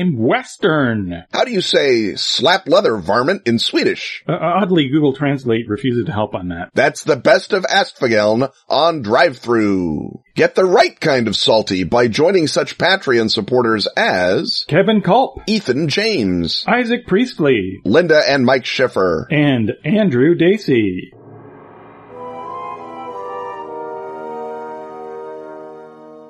[0.09, 1.23] Western.
[1.31, 4.23] How do you say slap leather varmint in Swedish?
[4.27, 6.69] Uh, oddly, Google Translate refuses to help on that.
[6.73, 10.21] That's the best of Askfageln on DriveThru.
[10.35, 15.89] Get the right kind of salty by joining such Patreon supporters as Kevin Culp, Ethan
[15.89, 19.27] James, Isaac Priestley, Linda and Mike Schiffer.
[19.29, 21.11] and Andrew Dacey.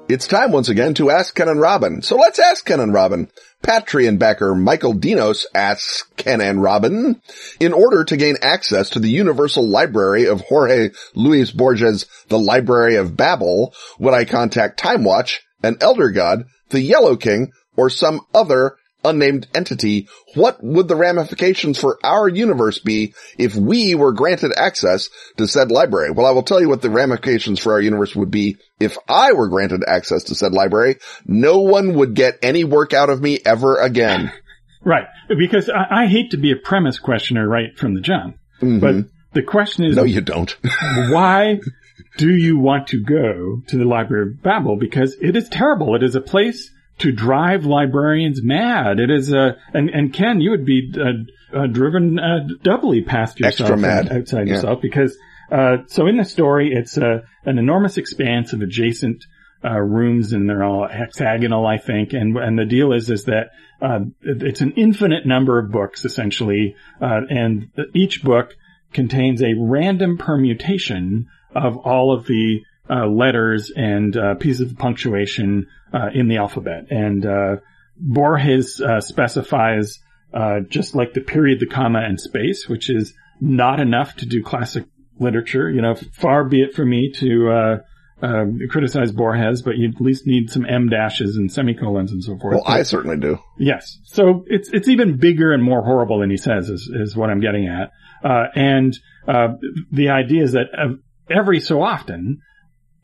[0.09, 2.01] It's time once again to ask Ken and Robin.
[2.01, 3.29] So let's ask Ken and Robin.
[3.61, 7.21] Patreon backer Michael Dinos asks Ken and Robin,
[7.59, 12.95] in order to gain access to the universal library of Jorge Luis Borges' The Library
[12.95, 18.77] of Babel, would I contact TimeWatch, an Elder God, the Yellow King, or some other
[19.03, 25.09] unnamed entity, what would the ramifications for our universe be if we were granted access
[25.37, 26.11] to said library?
[26.11, 29.33] Well, I will tell you what the ramifications for our universe would be if I
[29.33, 30.97] were granted access to said library.
[31.25, 34.31] No one would get any work out of me ever again.
[34.83, 39.05] Right, because I, I hate to be a premise questioner right from the jump, but
[39.33, 39.99] the question is, Mm-hmm.
[39.99, 40.57] No, you don't.
[41.11, 41.59] why
[42.17, 44.77] do you want to go to the Library of Babel?
[44.77, 45.95] Because it is terrible.
[45.95, 48.99] It is a place to drive librarians mad.
[48.99, 53.39] It is a, and, and Ken, you would be uh, uh, driven uh, doubly past
[53.39, 54.07] yourself, Extra mad.
[54.07, 54.55] and outside Yeah.
[54.55, 55.17] yourself, because
[55.51, 59.25] uh, so in the story, it's uh, an enormous expanse of adjacent
[59.63, 62.13] uh, rooms, and they're all hexagonal, I think.
[62.13, 66.75] And and the deal is is that uh, it's an infinite number of books essentially,
[67.01, 68.55] uh, and each book
[68.93, 75.67] contains a random permutation of all of the uh, letters and uh, pieces of punctuation
[75.93, 76.87] uh, in the alphabet.
[76.89, 77.55] And uh,
[77.97, 79.99] Borges uh, specifies
[80.33, 84.43] uh, just like the period, the comma, and space, which is not enough to do
[84.43, 84.85] classic
[85.19, 85.69] literature.
[85.69, 87.77] You know, far be it from me to uh,
[88.25, 92.37] uh, criticize Borges, but you at least need some m dashes and semicolons and so
[92.37, 92.55] forth.
[92.55, 93.39] well, I certainly do.
[93.57, 93.99] Yes.
[94.05, 97.41] So it's it's even bigger and more horrible than he says is is what I'm
[97.41, 97.91] getting at.
[98.23, 99.55] Uh, and uh,
[99.91, 100.67] the idea is that
[101.29, 102.39] every so often,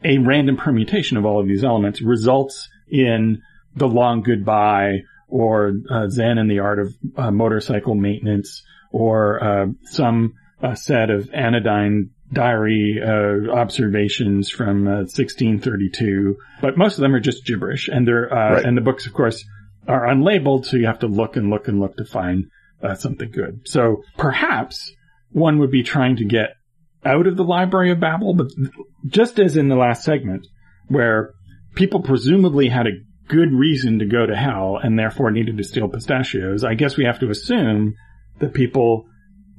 [0.04, 3.42] a random permutation of all of these elements results in
[3.76, 9.66] the long goodbye or uh, Zen and the art of uh, motorcycle maintenance or uh,
[9.86, 15.04] some uh, set of anodyne diary uh, observations from uh,
[15.52, 16.38] 1632.
[16.62, 18.66] But most of them are just gibberish, and they're uh, Right.
[18.66, 19.44] and the books, of course,
[19.88, 22.46] are unlabeled, so you have to look and look and look to find
[22.84, 23.62] uh, something good.
[23.66, 24.92] So perhaps
[25.32, 26.52] one would be trying to get
[27.06, 28.48] out of the Library of Babel, but
[29.06, 30.48] just as in the last segment,
[30.88, 31.34] where
[31.78, 35.88] people presumably had a good reason to go to hell and therefore needed to steal
[35.88, 37.96] pistachios, I guess we have to assume
[38.40, 39.06] that people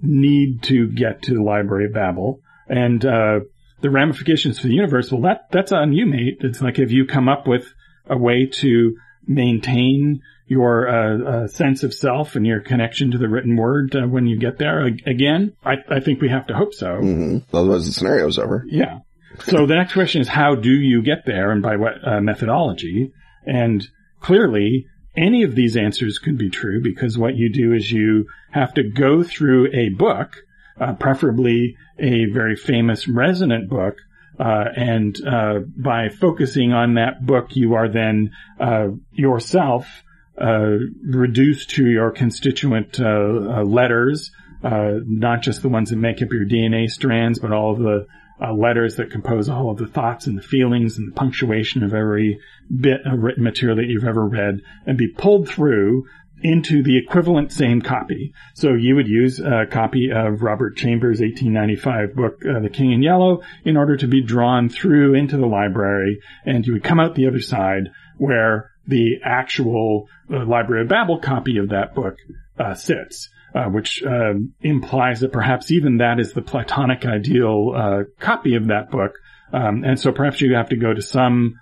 [0.02, 2.40] need to get to the Library of Babel.
[2.68, 3.40] And uh,
[3.80, 6.38] the ramifications for the universe, well, that that's on you, mate.
[6.40, 7.72] It's like if you come up with
[8.06, 8.96] a way to
[9.26, 14.06] maintain your uh, uh, sense of self and your connection to the written word uh,
[14.06, 14.82] when you get there.
[14.84, 16.96] Again, I, I think we have to hope so.
[16.96, 18.64] hmm Otherwise the scenario's over.
[18.66, 19.00] Yeah.
[19.40, 23.12] So the next question is how do you get there and by what uh, methodology?
[23.46, 23.86] And
[24.20, 28.74] clearly any of these answers could be true because what you do is you have
[28.74, 30.36] to go through a book,
[30.80, 33.96] uh, preferably a very famous resonant book,
[34.38, 40.04] uh, and uh, by focusing on that book, you are then uh, yourself
[40.40, 44.30] uh, reduced to your constituent uh, letters,
[44.62, 48.06] not just the ones that make up your DNA strands, but all of the
[48.40, 51.94] uh, letters that compose all of the thoughts and the feelings and the punctuation of
[51.94, 52.38] every
[52.80, 56.04] bit of written material that you've ever read and be pulled through
[56.40, 58.32] into the equivalent same copy.
[58.54, 63.02] So you would use a copy of Robert Chambers' 1895 book, uh, The King in
[63.02, 67.14] Yellow, in order to be drawn through into the library, and you would come out
[67.14, 72.16] the other side where the actual uh, Library of Babel copy of that book
[72.58, 73.28] uh, sits.
[73.58, 78.68] Uh, which uh, implies that perhaps even that is the Platonic ideal uh, copy of
[78.68, 79.12] that book,
[79.52, 81.54] um, and so perhaps you have to go to some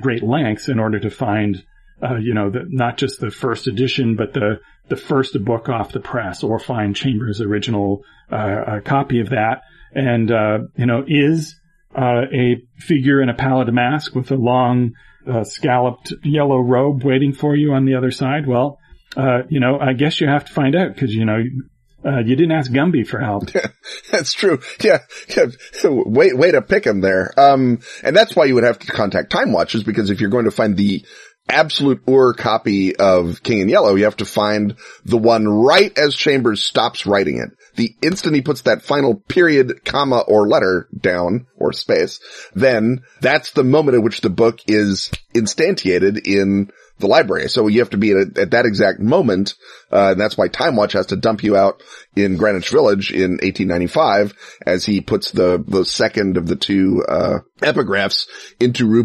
[0.00, 1.62] great lengths in order to find
[2.02, 5.92] uh, you know, the, not just the first edition, but the the first book off
[5.92, 9.62] the press, or find Chambers' original uh, copy of that.
[9.94, 11.54] And uh, you know, is
[11.96, 14.92] uh, a figure in a pallid mask with a long
[15.30, 18.46] uh, scalloped yellow robe waiting for you on the other side?
[18.46, 18.78] Well,
[19.48, 21.42] you know, I guess you have to find out because you know
[22.04, 23.50] uh, you didn't ask Gumby for help.
[24.10, 24.60] That's true.
[24.82, 24.98] Yeah,
[25.28, 25.46] yeah.
[25.84, 27.32] Way, way to pick him there.
[27.38, 30.50] Um, and that's why you would have to contact TimeWatches because if you're going to
[30.50, 31.04] find the
[31.48, 36.14] absolute Ur copy of King in Yellow, you have to find the one right as
[36.14, 37.50] Chambers stops writing it.
[37.76, 42.20] The instant he puts that final period, comma, or letter down, or space,
[42.54, 46.70] then that's the moment at which the book is instantiated in
[47.02, 47.48] the library.
[47.48, 49.54] So you have to be at, at that exact moment,
[49.92, 51.82] uh, and that's why TimeWatch has to dump you out
[52.16, 54.34] in Greenwich Village in 1895
[54.66, 58.26] as he puts the, the second of the two, uh, epigraphs
[58.58, 59.02] into Rue.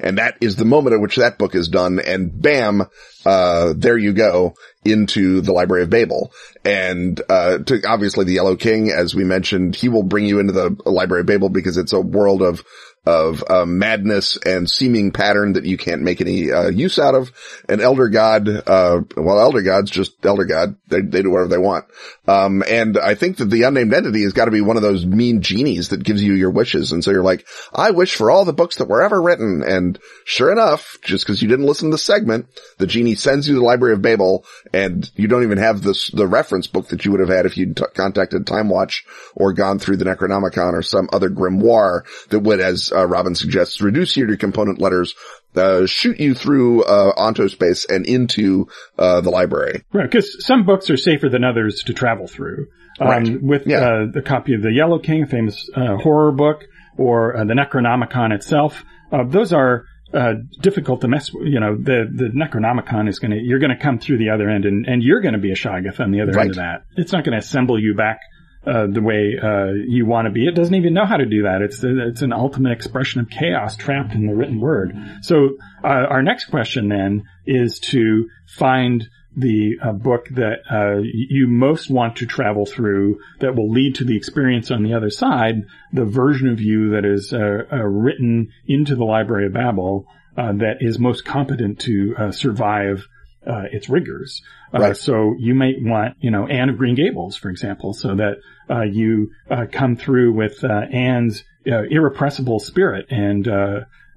[0.00, 2.82] And that is the moment at which that book is done and bam,
[3.24, 4.54] uh, there you go
[4.84, 6.32] into the Library of Babel.
[6.64, 10.52] And, uh, to obviously the Yellow King, as we mentioned, he will bring you into
[10.52, 12.64] the Library of Babel because it's a world of
[13.04, 17.32] of uh, madness and seeming pattern that you can't make any uh, use out of.
[17.68, 20.76] An elder god, uh, well, elder god's just elder god.
[20.86, 21.86] They, they do whatever they want.
[22.28, 25.04] Um, and I think that the unnamed entity has got to be one of those
[25.04, 26.92] mean genies that gives you your wishes.
[26.92, 29.64] And so you're like, I wish for all the books that were ever written.
[29.66, 32.46] And sure enough, just because you didn't listen to the segment,
[32.78, 36.26] the genie sends you the Library of Babel, and you don't even have this the
[36.26, 39.02] reference book that you would have had if you'd t- contacted TimeWatch
[39.34, 43.80] or gone through the Necronomicon or some other grimoire that would, as uh, Robin suggests,
[43.80, 45.14] reduce you to component letters,
[45.56, 48.68] uh, shoot you through uh, onto space and into
[48.98, 49.84] uh, the library.
[49.92, 52.68] Right, because some books are safer than others to travel through.
[53.00, 53.42] Um, right.
[53.42, 53.78] With yeah.
[53.78, 56.64] uh, the copy of the Yellow King, famous uh, horror book,
[56.96, 61.46] or uh, the Necronomicon itself, uh, those are uh, difficult to mess with.
[61.46, 64.48] You know, the, the Necronomicon is going to, you're going to come through the other
[64.48, 66.42] end and, and you're going to be a Shoggoth on the other right.
[66.42, 66.84] end of that.
[66.96, 68.20] It's not going to assemble you back
[68.64, 70.46] uh, the way uh, you want to be.
[70.46, 71.62] It doesn't even know how to do that.
[71.62, 74.96] It's it's an ultimate expression of chaos trapped in the written word.
[75.22, 81.48] So uh, our next question then is to find the uh, book that uh, you
[81.48, 85.62] most want to travel through that will lead to the experience on the other side,
[85.92, 90.06] the version of you that is written into the Library of Babel
[90.36, 93.08] that is most competent to survive
[93.46, 94.42] uh, its rigors.
[94.72, 94.96] Uh, right.
[94.96, 98.38] So you might want, you know, Anne of Green Gables, for example, so that
[98.70, 103.46] uh, you uh, come through with uh, Anne's uh, irrepressible spirit and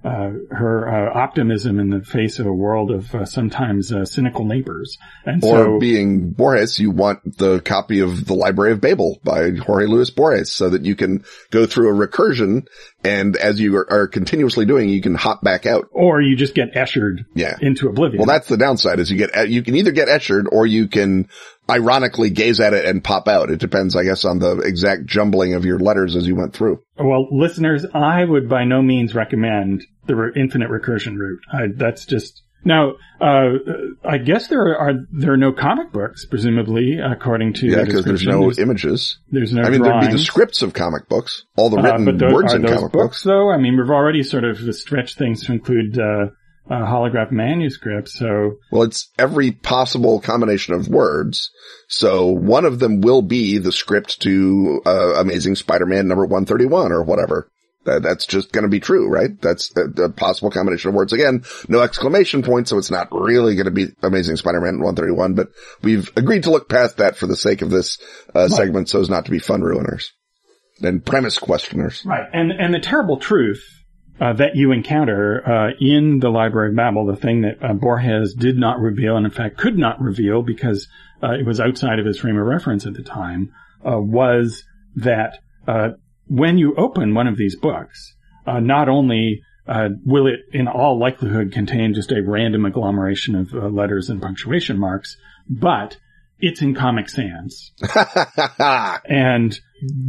[0.06, 4.46] uh, her uh, optimism in the face of a world of uh, sometimes uh, cynical
[4.46, 4.98] neighbors.
[5.26, 9.52] And or so, being Borges, you want the copy of the Library of Babel by
[9.52, 12.68] Jorge Luis Borges so that you can go through a recursion
[13.04, 15.90] and as you are, are continuously doing, you can hop back out.
[15.92, 17.56] Or you just get Eschered yeah.
[17.62, 18.18] into oblivion.
[18.18, 21.30] Well, that's the downside is you get, you can either get Eschered or you can
[21.70, 23.50] ironically gaze at it and pop out.
[23.50, 26.84] It depends, I guess, on the exact jumbling of your letters as you went through.
[26.98, 31.40] Well, listeners, I would by no means recommend the re- infinite recursion route.
[31.52, 32.94] I, that's just now.
[33.22, 33.58] Uh,
[34.04, 38.26] I guess there are, there are no comic books, presumably, according to yeah, because there's
[38.26, 39.20] no there's, images.
[39.30, 39.62] There's no.
[39.62, 40.06] I mean, drawings.
[40.06, 42.64] there'd be the scripts of comic books, all the uh, written uh, those, words in
[42.64, 43.24] comic books, books.
[43.24, 45.98] Though I mean, we've already sort of stretched things to include.
[46.00, 46.28] Uh,
[46.68, 48.10] uh, holograph manuscript.
[48.10, 51.52] So, well, it's every possible combination of words.
[51.88, 57.04] So one of them will be the script to uh, Amazing Spider-Man number 131 or
[57.04, 57.50] whatever.
[57.86, 59.30] That, that's just going to be true, right?
[59.40, 61.14] That's a, a, possible combination of words.
[61.14, 65.50] Again, no exclamation point, so it's not really going to be Amazing Spider-Man 131, but
[65.84, 68.00] we've agreed to look past that for the sake of this
[68.34, 70.06] uh, segment so as not to be fun ruiners
[70.82, 72.04] and premise questioners.
[72.06, 72.28] Right.
[72.34, 73.64] And, and the terrible truth
[74.20, 78.34] uh, that you encounter uh, in the Library of Babel, the thing that uh, Borges
[78.34, 80.88] did not reveal, and in fact could not reveal because
[81.22, 83.54] uh, it was outside of his frame of reference at the time,
[83.86, 84.64] uh, was
[84.96, 85.90] that uh,
[86.28, 88.16] when you open one of these books,
[88.48, 89.42] not only
[90.06, 95.18] will it, in all likelihood, contain just a random agglomeration of letters and punctuation marks,
[95.50, 95.98] but
[96.40, 97.72] it's in Comic Sans.
[99.06, 99.60] and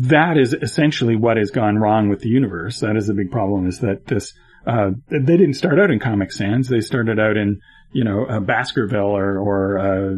[0.09, 2.81] that is essentially what has gone wrong with the universe.
[2.81, 4.35] That is the big problem is that this,
[4.67, 6.69] uh, they didn't start out in Comic Sans.
[6.69, 7.61] They started out in,
[7.93, 10.15] you know, uh, Baskerville or, or, uh,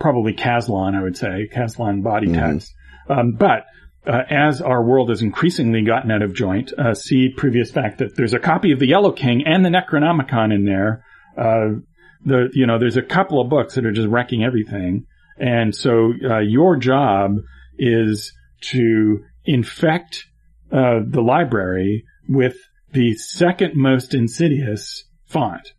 [0.00, 2.34] probably Caslon, I would say, Caslon body Mhm.
[2.52, 2.74] text.
[3.08, 3.66] Um, but,
[4.06, 8.16] uh, as our world has increasingly gotten out of joint, uh, see previous fact that
[8.16, 11.04] there's a copy of the Yellow King and the Necronomicon in there.
[11.36, 11.80] Uh,
[12.24, 15.06] the, you know, there's a couple of books that are just wrecking everything.
[15.38, 17.36] And so, uh, your job
[17.78, 18.32] is
[18.72, 20.24] to infect,
[20.72, 22.56] uh, the library with
[22.92, 25.72] the second most insidious font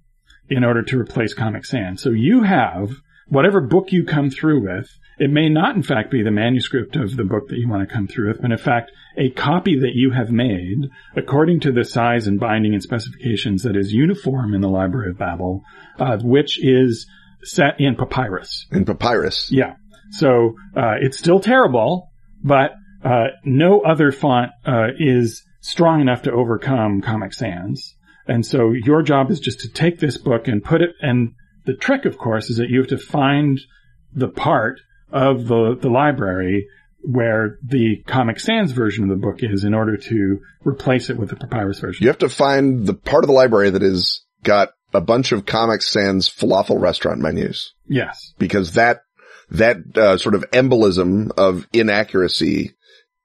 [0.49, 2.01] in order to replace Comic Sans.
[2.01, 2.91] So you have
[3.28, 4.89] whatever book you come through with.
[5.20, 7.93] It may not, in fact, be the manuscript of the book that you want to
[7.93, 11.84] come through with, but in fact, a copy that you have made according to the
[11.84, 15.63] size and binding and specifications that is uniform in the Library of Babel,
[15.97, 17.07] uh, which is
[17.43, 18.68] set in papyrus.
[18.72, 19.51] in papyrus.
[19.51, 19.76] Yeah.
[20.11, 22.11] So uh, it's still terrible,
[22.43, 22.72] but
[23.03, 27.95] uh, no other font uh, is strong enough to overcome Comic Sans.
[28.28, 30.91] And so your job is just to take this book and put it.
[31.01, 31.34] And
[31.65, 33.59] the trick, of course, is that you have to find
[34.13, 34.80] the part
[35.11, 36.67] of the the library
[37.01, 41.29] where the Comic Sans version of the book is in order to replace it with
[41.29, 42.03] the papyrus version.
[42.03, 45.45] You have to find the part of the library that has got a bunch of
[45.45, 48.33] Comic Sans falafel restaurant menus Yes.
[48.39, 49.01] because that,
[49.51, 52.73] that uh, sort of embolism of inaccuracy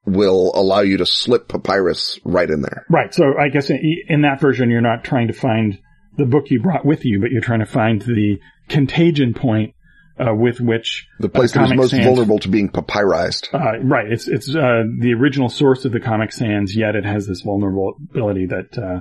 [0.05, 2.85] will allow you to slip papyrus right in there.
[2.91, 3.13] Right.
[3.15, 5.79] So I guess in, in that version, you're not trying to find
[6.17, 9.75] the book you brought with you, but you're trying to find the contagion point
[10.19, 13.53] uh, with which The place that is most Sans- vulnerable to being papyrized.
[13.53, 14.11] Uh, right.
[14.11, 18.47] It's it's uh, the original source of the Comic Sans, yet it has this vulnerability
[18.47, 18.79] that.
[18.79, 19.01] Uh,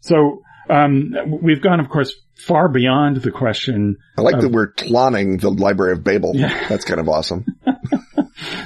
[0.00, 3.96] so um, we've gone, of course, far beyond the question.
[4.16, 6.32] I like of- that we're cloning the Library of Babel.
[6.34, 6.66] Yeah.
[6.68, 7.46] That's kind of awesome.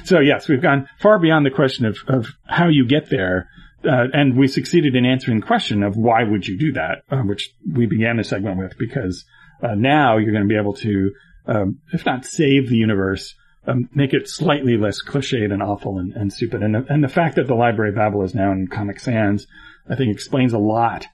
[0.04, 3.48] So yes, we've gone far beyond the question of of how you get there.
[3.84, 7.22] Uh, and we succeeded in answering the question of why would you do that, uh,
[7.22, 9.24] which we began the segment with, because
[9.62, 11.10] uh, now you're going to be able to,
[11.46, 13.34] um, if not save the universe,
[13.66, 16.62] um, make it slightly less cliched and awful and, and stupid.
[16.62, 19.46] And the, and the fact that the Library of Babel is now in Comic Sans,
[19.88, 21.06] I think explains a lot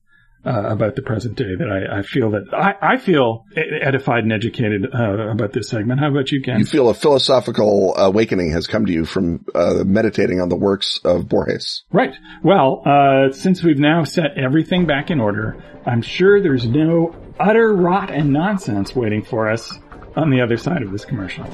[0.47, 1.55] uh, about the present day.
[1.59, 6.01] That I, I feel that I, I feel edified and educated uh, about this segment.
[6.01, 6.59] How about you, Ken?
[6.61, 11.01] You feel a philosophical awakening has come to you from uh, meditating on the works
[11.05, 11.85] of Borges.
[11.93, 12.15] Right.
[12.43, 17.75] Well, uh, since we've now set everything back in order, I'm sure there's no utter
[17.75, 19.79] rot and nonsense waiting for us
[20.19, 21.45] on the other side of this commercial.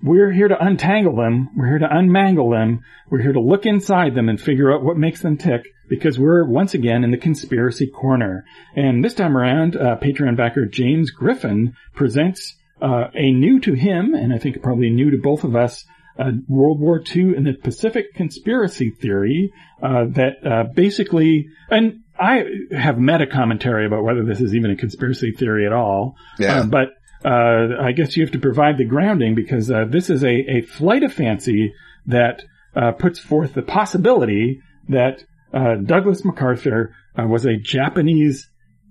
[0.00, 1.50] we're here to untangle them.
[1.56, 2.84] We're here to unmangle them.
[3.10, 6.44] We're here to look inside them and figure out what makes them tick because we're
[6.44, 8.44] once again in the conspiracy corner.
[8.76, 14.14] And this time around, uh, Patreon backer James Griffin presents uh, a new to him,
[14.14, 15.84] and I think probably new to both of us,
[16.18, 19.52] uh, World War II and the Pacific conspiracy theory
[19.82, 24.76] uh, that uh, basically, and I have meta commentary about whether this is even a
[24.76, 26.16] conspiracy theory at all.
[26.38, 26.60] Yeah.
[26.60, 26.88] Uh, but
[27.24, 30.60] uh, I guess you have to provide the grounding because uh, this is a, a
[30.62, 31.72] flight of fancy
[32.06, 32.44] that
[32.76, 38.48] uh, puts forth the possibility that uh, Douglas MacArthur uh, was a Japanese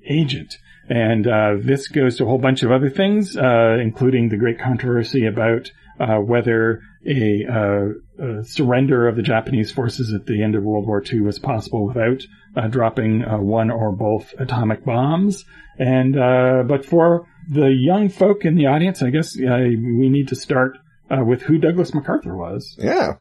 [0.08, 0.58] agent.
[0.90, 4.60] And uh, this goes to a whole bunch of other things, uh, including the great
[4.60, 5.72] controversy about
[6.04, 10.88] uh, whether a, uh, a surrender of the Japanese forces at the end of World
[10.88, 12.24] War II was possible without
[12.56, 15.46] uh, dropping uh, one or both atomic bombs.
[15.80, 20.28] And uh, but for the young folk in the audience, I guess uh, we need
[20.30, 20.78] to start
[21.14, 22.76] uh, with who Douglas MacArthur was.
[22.80, 23.16] Yeah.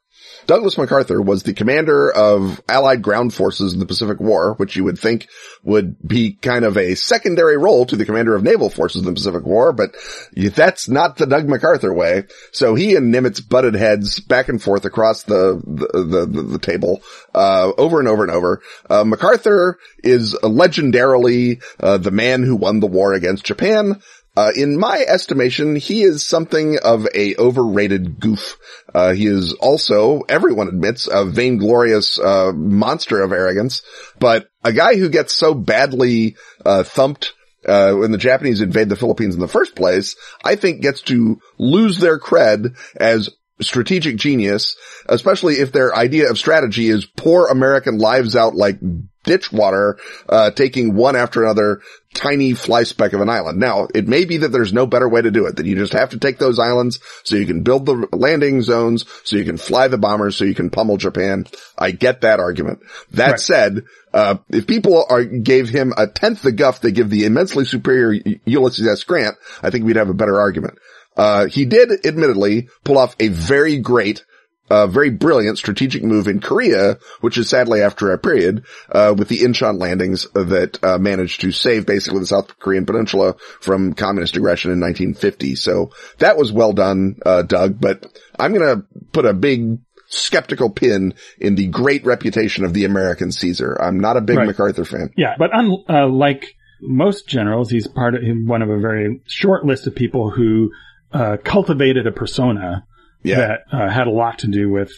[0.46, 4.84] Douglas MacArthur was the commander of Allied ground forces in the Pacific War, which you
[4.84, 5.26] would think
[5.62, 9.14] would be kind of a secondary role to the commander of naval forces in the
[9.14, 9.94] Pacific War, but
[10.34, 12.24] that's not the Doug MacArthur way.
[12.52, 17.02] So he and Nimitz butted heads back and forth across the, the, the, the table,
[17.34, 18.62] uh, over and over and over.
[18.88, 24.00] Uh, MacArthur is legendarily, uh, the man who won the war against Japan.
[24.34, 28.56] Uh, in my estimation, he is something of a overrated goof.
[28.94, 33.82] Uh, he is also, everyone admits, a vainglorious, uh, monster of arrogance,
[34.18, 37.34] but a guy who gets so badly, uh, thumped
[37.66, 41.38] uh, when the Japanese invade the Philippines in the first place, I think gets to
[41.58, 43.30] lose their cred as
[43.60, 44.76] strategic genius,
[45.08, 48.78] especially if their idea of strategy is pour American lives out like
[49.24, 49.98] ditch water,
[50.28, 51.80] uh, taking one after another
[52.14, 53.58] tiny fly speck of an island.
[53.58, 55.94] Now, it may be that there's no better way to do it, that you just
[55.94, 59.56] have to take those islands so you can build the landing zones, so you can
[59.56, 61.46] fly the bombers, so you can pummel Japan.
[61.78, 62.80] I get that argument.
[63.12, 63.40] That right.
[63.40, 67.64] said, uh, if people are, gave him a tenth the guff they give the immensely
[67.64, 69.04] superior Ulysses S.
[69.04, 70.78] Grant, I think we'd have a better argument.
[71.16, 74.24] Uh, he did admittedly pull off a very great
[74.72, 79.28] a very brilliant strategic move in Korea, which is sadly after a period, uh, with
[79.28, 84.36] the Incheon landings that, uh, managed to save basically the South Korean peninsula from communist
[84.36, 85.56] aggression in 1950.
[85.56, 88.06] So that was well done, uh, Doug, but
[88.38, 93.76] I'm gonna put a big skeptical pin in the great reputation of the American Caesar.
[93.78, 94.46] I'm not a big right.
[94.46, 95.10] MacArthur fan.
[95.18, 96.48] Yeah, but unlike uh,
[96.80, 100.70] most generals, he's part of one of a very short list of people who
[101.12, 102.86] uh, cultivated a persona
[103.22, 103.36] yeah.
[103.36, 104.92] that uh, had a lot to do with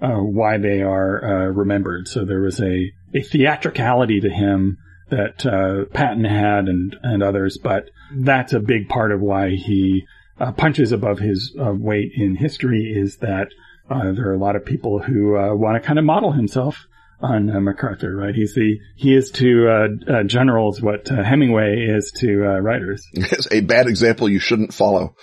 [0.00, 2.08] uh, why they are uh, remembered.
[2.08, 4.78] So there was a, a theatricality to him
[5.10, 10.04] that uh, Patton had and, and others, but that's a big part of why he
[10.38, 13.48] uh, punches above his uh, weight in history is that
[13.88, 16.86] there are a lot of people who want to kind of model himself
[17.22, 18.34] on uh, MacArthur, right?
[18.34, 23.06] He's the he is to uh, uh, generals what uh, Hemingway is to uh, writers.
[23.30, 25.14] It's a bad example you shouldn't follow,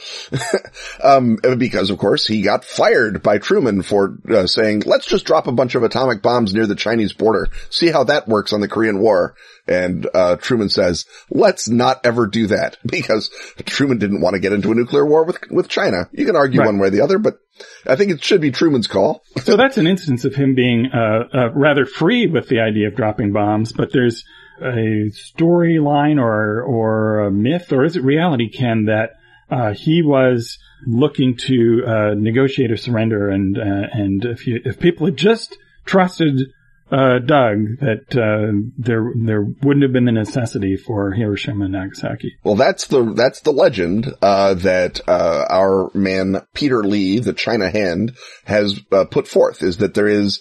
[1.03, 5.47] um, because of course he got fired by Truman for uh, saying, "Let's just drop
[5.47, 8.67] a bunch of atomic bombs near the Chinese border, see how that works on the
[8.67, 9.35] Korean War."
[9.67, 10.07] And
[10.41, 13.29] Truman says, "Let's not ever do that," because
[13.65, 16.09] Truman didn't want to get into a nuclear war with with China.
[16.11, 16.67] You can argue right.
[16.67, 17.39] one way or the other, but
[17.85, 19.23] I think it should be Truman's call.
[19.43, 22.95] so that's an instance of him being uh, uh, rather free with the idea of
[22.95, 24.23] dropping bombs, but there's
[24.59, 29.11] a storyline or or a myth, or is it reality, Ken, that
[29.49, 34.79] uh, he was looking to uh, negotiate a surrender, and uh, and if you, if
[34.79, 36.51] people had just trusted
[36.91, 42.37] uh, Doug, that uh, there there wouldn't have been the necessity for Hiroshima and Nagasaki.
[42.43, 47.69] Well, that's the that's the legend uh, that uh, our man Peter Lee, the China
[47.69, 48.15] Hand,
[48.45, 49.63] has uh, put forth.
[49.63, 50.39] Is that there is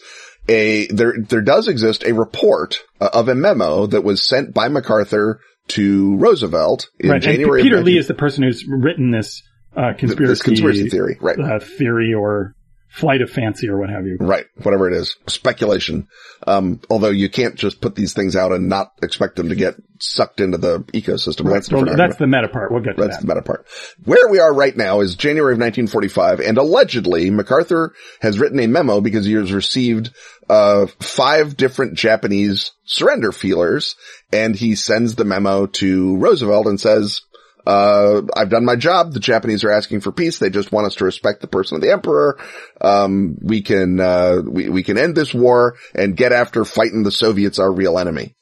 [0.48, 4.68] a there there does exist a report uh, of a memo that was sent by
[4.68, 7.22] MacArthur to Roosevelt in right.
[7.22, 7.62] January.
[7.62, 9.42] And Peter Lee is the person who's written this
[9.74, 11.60] conspiracy, this conspiracy theory, right?
[11.60, 12.54] theory or
[12.96, 14.16] flight of fancy or what have you.
[14.18, 14.46] Right.
[14.62, 15.16] Whatever it is.
[15.26, 16.08] Speculation.
[16.46, 19.74] Um, although you can't just put these things out and not expect them to get
[19.98, 21.44] sucked into the ecosystem.
[21.44, 21.54] Right.
[21.54, 22.72] That's, well, that's the meta part.
[22.72, 23.26] We'll get to that's that.
[23.26, 23.66] the meta part.
[24.04, 28.66] Where we are right now is January of 1945 and allegedly MacArthur has written a
[28.66, 30.10] memo because he has received,
[30.48, 33.96] uh, five different Japanese surrender feelers
[34.32, 37.20] and he sends the memo to Roosevelt and says,
[37.66, 39.12] uh, I've done my job.
[39.12, 40.38] The Japanese are asking for peace.
[40.38, 42.38] They just want us to respect the person of the emperor.
[42.80, 47.10] Um, we can, uh, we, we can end this war and get after fighting the
[47.10, 48.36] Soviets, our real enemy.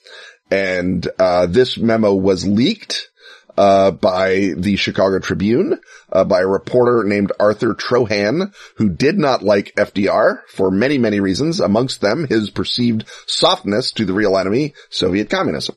[0.50, 3.08] And, uh, this memo was leaked,
[3.56, 5.78] uh, by the Chicago Tribune,
[6.10, 11.20] uh, by a reporter named Arthur Trohan, who did not like FDR for many, many
[11.20, 15.76] reasons, amongst them his perceived softness to the real enemy, Soviet communism.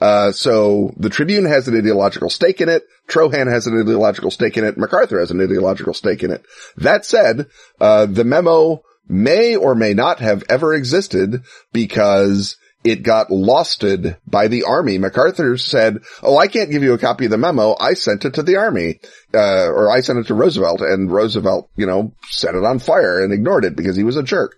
[0.00, 2.82] Uh, so the Tribune has an ideological stake in it.
[3.08, 4.76] Trohan has an ideological stake in it.
[4.76, 6.44] MacArthur has an ideological stake in it.
[6.76, 7.46] That said,
[7.80, 11.42] uh, the memo may or may not have ever existed
[11.72, 14.98] because it got losted by the army.
[14.98, 17.76] MacArthur said, Oh, I can't give you a copy of the memo.
[17.78, 19.00] I sent it to the army.
[19.34, 23.22] Uh, or I sent it to Roosevelt and Roosevelt, you know, set it on fire
[23.22, 24.56] and ignored it because he was a jerk.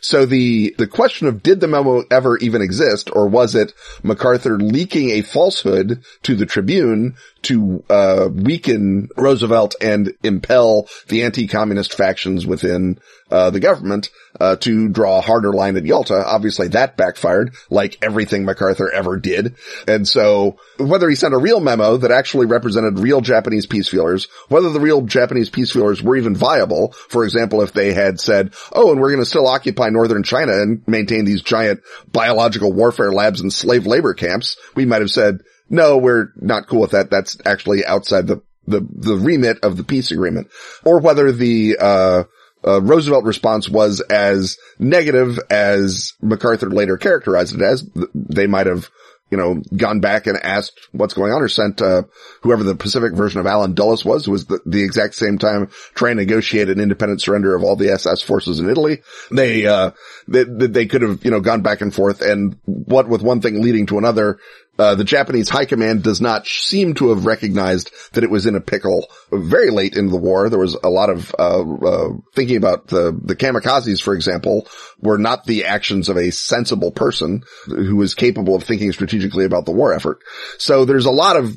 [0.00, 3.72] So the, the question of did the memo ever even exist or was it
[4.02, 11.94] MacArthur leaking a falsehood to the Tribune to, uh, weaken Roosevelt and impel the anti-communist
[11.94, 12.98] factions within,
[13.30, 16.24] uh, the government, uh, to draw a harder line at Yalta?
[16.24, 19.56] Obviously that backfired like everything MacArthur ever did.
[19.88, 24.28] And so whether he sent a real memo that actually represented real Japanese peace feelers,
[24.48, 28.54] whether the real Japanese peace feelers were even viable, for example, if they had said,
[28.72, 33.12] oh, and we're going to still occupy northern China and maintain these giant biological warfare
[33.12, 37.10] labs and slave labor camps, we might have said, no, we're not cool with that.
[37.10, 40.48] That's actually outside the, the, the remit of the peace agreement.
[40.84, 42.24] Or whether the, uh,
[42.66, 47.88] uh, Roosevelt response was as negative as MacArthur later characterized it as.
[48.14, 48.90] They might have
[49.30, 52.02] you know, gone back and asked what's going on or sent, uh,
[52.42, 55.68] whoever the Pacific version of Allen Dulles was, who was the, the, exact same time
[55.94, 59.02] trying to negotiate an independent surrender of all the SS forces in Italy.
[59.32, 59.90] They, uh,
[60.28, 63.62] they, they could have, you know, gone back and forth and what with one thing
[63.62, 64.38] leading to another,
[64.78, 68.54] uh, the Japanese high command does not seem to have recognized that it was in
[68.54, 70.48] a pickle very late in the war.
[70.48, 74.66] There was a lot of, uh, uh, thinking about the, the kamikazes, for example,
[75.00, 79.66] were not the actions of a sensible person who was capable of thinking strategically about
[79.66, 80.18] the war effort.
[80.58, 81.54] So there's a lot of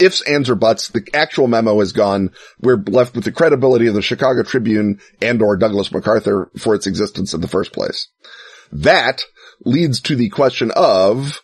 [0.00, 0.88] ifs, ands, or buts.
[0.88, 2.32] The actual memo is gone.
[2.60, 6.86] We're left with the credibility of the Chicago Tribune and or Douglas MacArthur for its
[6.86, 8.08] existence in the first place.
[8.72, 9.22] That
[9.64, 11.40] leads to the question of,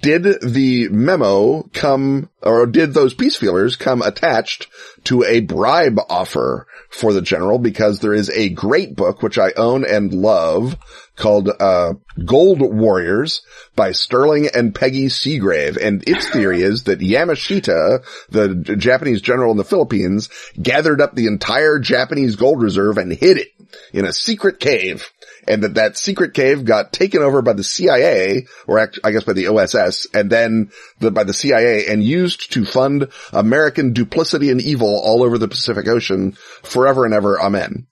[0.00, 4.68] did the memo come, or did those peace feelers come attached
[5.04, 7.58] to a bribe offer for the general?
[7.58, 10.76] Because there is a great book, which I own and love,
[11.16, 11.94] called, uh,
[12.24, 13.42] Gold Warriors
[13.74, 15.76] by Sterling and Peggy Seagrave.
[15.76, 20.28] And its theory is that Yamashita, the Japanese general in the Philippines,
[20.60, 23.48] gathered up the entire Japanese gold reserve and hid it
[23.92, 25.10] in a secret cave
[25.48, 29.32] and that that secret cave got taken over by the CIA, or I guess by
[29.32, 34.60] the OSS, and then the, by the CIA and used to fund American duplicity and
[34.60, 36.32] evil all over the Pacific Ocean
[36.62, 37.40] forever and ever.
[37.40, 37.86] Amen.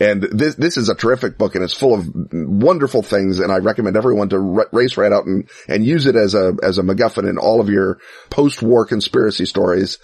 [0.00, 3.38] And this, this is a terrific book and it's full of wonderful things.
[3.38, 4.38] And I recommend everyone to
[4.72, 7.68] race right out and, and use it as a, as a MacGuffin in all of
[7.68, 7.98] your
[8.30, 9.98] post-war conspiracy stories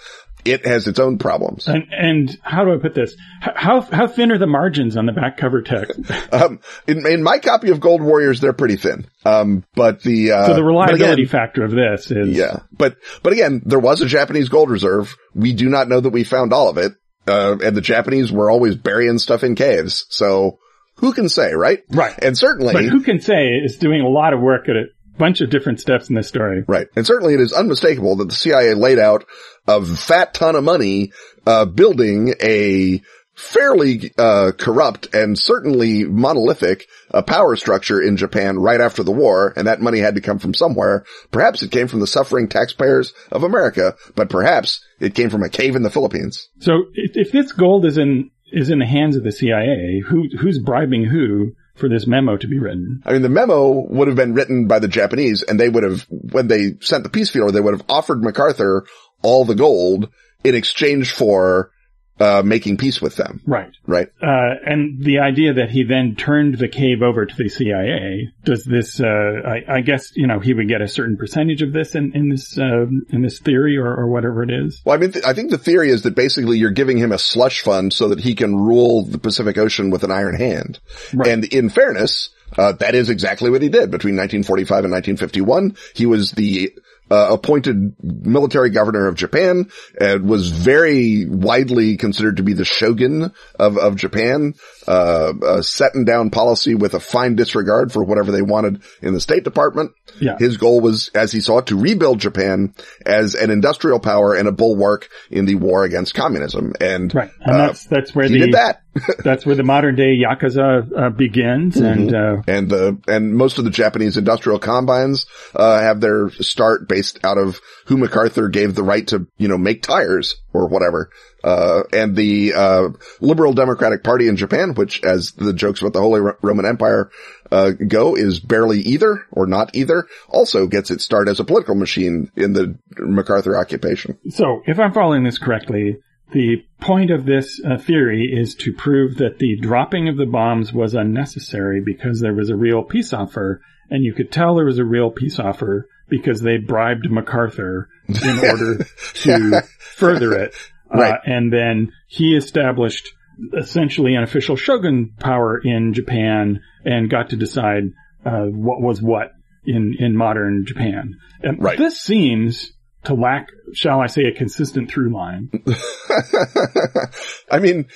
[0.47, 1.67] it has its own problems.
[1.67, 3.17] And, and how do I put this?
[3.41, 6.01] How how thin are the margins on the back cover text?
[6.33, 9.07] um, in, in, my copy of Gold Warriors, they're pretty thin.
[9.25, 12.61] Um, but the uh, so the reliability again, factor of this is yeah.
[12.73, 15.15] But but again, there was a Japanese gold reserve.
[15.35, 16.93] We do not know that we found all of it.
[17.29, 20.07] Uh, and the Japanese were always burying stuff in caves.
[20.11, 20.59] So
[20.97, 21.83] who can say, right?
[21.91, 22.17] Right.
[22.23, 24.85] And certainly, but who can say is doing a lot of work at a
[25.19, 26.65] bunch of different steps in this story.
[26.67, 26.89] Right.
[26.97, 29.25] And certainly it is unmistakable that the CIA laid out
[29.67, 31.13] a fat ton of money,
[31.47, 33.03] uh, building a
[33.35, 39.53] fairly, uh, corrupt and certainly monolithic, uh, power structure in Japan right after the war.
[39.57, 41.05] And that money had to come from somewhere.
[41.31, 45.51] Perhaps it came from the suffering taxpayers of America, but perhaps it came from a
[45.51, 46.49] cave in the Philippines.
[46.61, 50.29] So if, if this gold is in, is in the hands of the CIA, who,
[50.41, 51.53] who's bribing who?
[51.77, 53.03] For this memo to be written.
[53.05, 56.07] I mean, the memo would have been written by the Japanese and they would have,
[56.09, 58.87] when they sent the peace feeler, they would have offered MacArthur
[59.23, 60.09] all the gold
[60.45, 61.71] in exchange for
[62.19, 63.43] uh, making peace with them.
[63.47, 63.71] Right.
[63.87, 64.09] Right.
[64.23, 68.65] Uh, and the idea that he then turned the cave over to the CIA, does
[68.65, 71.95] this, uh, I, I, guess, you know, he would get a certain percentage of this
[71.95, 74.81] in, in this, uh, in this theory or, or whatever it is?
[74.85, 77.19] Well, I mean, th- I think the theory is that basically you're giving him a
[77.19, 80.79] slush fund so that he can rule the Pacific Ocean with an iron hand.
[81.13, 81.29] Right.
[81.29, 85.77] And in fairness, uh, that is exactly what he did between 1945 and 1951.
[85.95, 86.73] He was the
[87.11, 93.33] uh, appointed military governor of Japan and was very widely considered to be the shogun
[93.59, 94.55] of, of Japan,
[94.87, 99.15] uh, a set and down policy with a fine disregard for whatever they wanted in
[99.15, 99.93] the State Department.
[100.21, 100.37] Yeah.
[100.39, 104.49] His goal was, as he saw it, to rebuild Japan as an industrial power and
[104.49, 106.73] a bulwark in the war against communism.
[106.81, 107.31] And, right.
[107.41, 108.83] and uh, that's, that's where he the, did that.
[109.25, 111.77] That's where the modern day Yakuza uh, begins.
[111.77, 111.85] Mm-hmm.
[111.85, 116.89] And, uh, and, uh, and most of the Japanese industrial combines, uh, have their start
[116.89, 121.11] based out of who MacArthur gave the right to, you know, make tires or whatever.
[121.45, 122.89] Uh, and the, uh,
[123.21, 127.11] Liberal Democratic Party in Japan, which as the jokes about the Holy Roman Empire,
[127.53, 131.77] uh, go is barely either or not either, also gets its start as a political
[131.77, 134.19] machine in the MacArthur occupation.
[134.31, 135.99] So if I'm following this correctly,
[136.33, 140.73] the point of this uh, theory is to prove that the dropping of the bombs
[140.73, 143.61] was unnecessary because there was a real peace offer,
[143.91, 148.39] and you could tell there was a real peace offer because they bribed MacArthur in
[148.45, 150.55] order to further it.
[150.93, 151.15] Right.
[151.15, 153.09] Uh, and then he established
[153.57, 157.93] essentially an official shogun power in Japan and got to decide
[158.25, 159.33] uh, what was what
[159.65, 161.17] in in modern Japan.
[161.43, 161.77] And Right.
[161.79, 162.73] this seems
[163.07, 165.51] to lack, shall I say, a consistent through line.
[167.51, 167.87] I mean,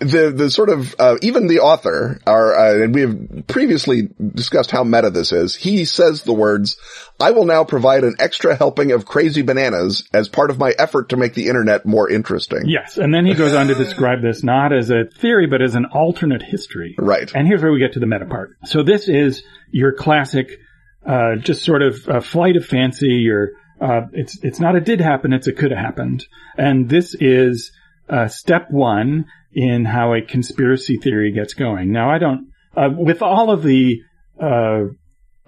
[0.00, 4.70] the the sort of uh, even the author, our uh, and we have previously discussed
[4.70, 5.54] how meta this is.
[5.54, 6.78] He says the words,
[7.20, 11.10] "I will now provide an extra helping of crazy bananas as part of my effort
[11.10, 14.42] to make the internet more interesting." Yes, and then he goes on to describe this
[14.42, 16.96] not as a theory, but as an alternate history.
[16.98, 17.30] Right.
[17.32, 18.56] And here's where we get to the meta part.
[18.64, 20.58] So this is your classic,
[21.06, 23.06] uh, just sort of flight of fancy.
[23.06, 23.50] Your
[23.80, 26.26] uh, it's it's not a did happen, it's a could have happened,
[26.56, 27.72] and this is
[28.08, 31.92] uh, step one in how a conspiracy theory gets going.
[31.92, 34.00] Now, I don't uh, with all of the
[34.40, 34.84] uh,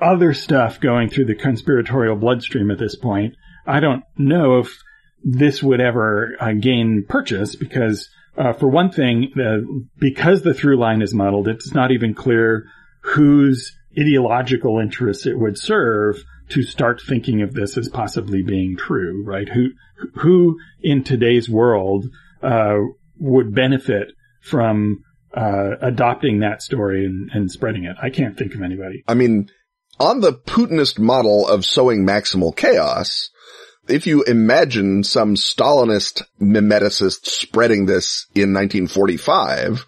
[0.00, 3.34] other stuff going through the conspiratorial bloodstream at this point.
[3.66, 4.78] I don't know if
[5.22, 9.32] this would ever uh, gain purchase because, uh, for one thing,
[9.98, 12.64] because the through line is muddled, it's not even clear
[13.02, 19.24] whose ideological interests it would serve to start thinking of this as possibly being true,
[19.24, 19.48] right?
[19.48, 19.70] Who,
[20.16, 22.06] who in today's world,
[22.42, 22.78] uh,
[23.18, 27.96] would benefit from, uh, adopting that story and, and spreading it?
[28.02, 29.04] I can't think of anybody.
[29.06, 29.50] I mean,
[29.98, 33.30] on the Putinist model of sowing maximal chaos,
[33.88, 39.86] if you imagine some Stalinist mimeticist spreading this in 1945,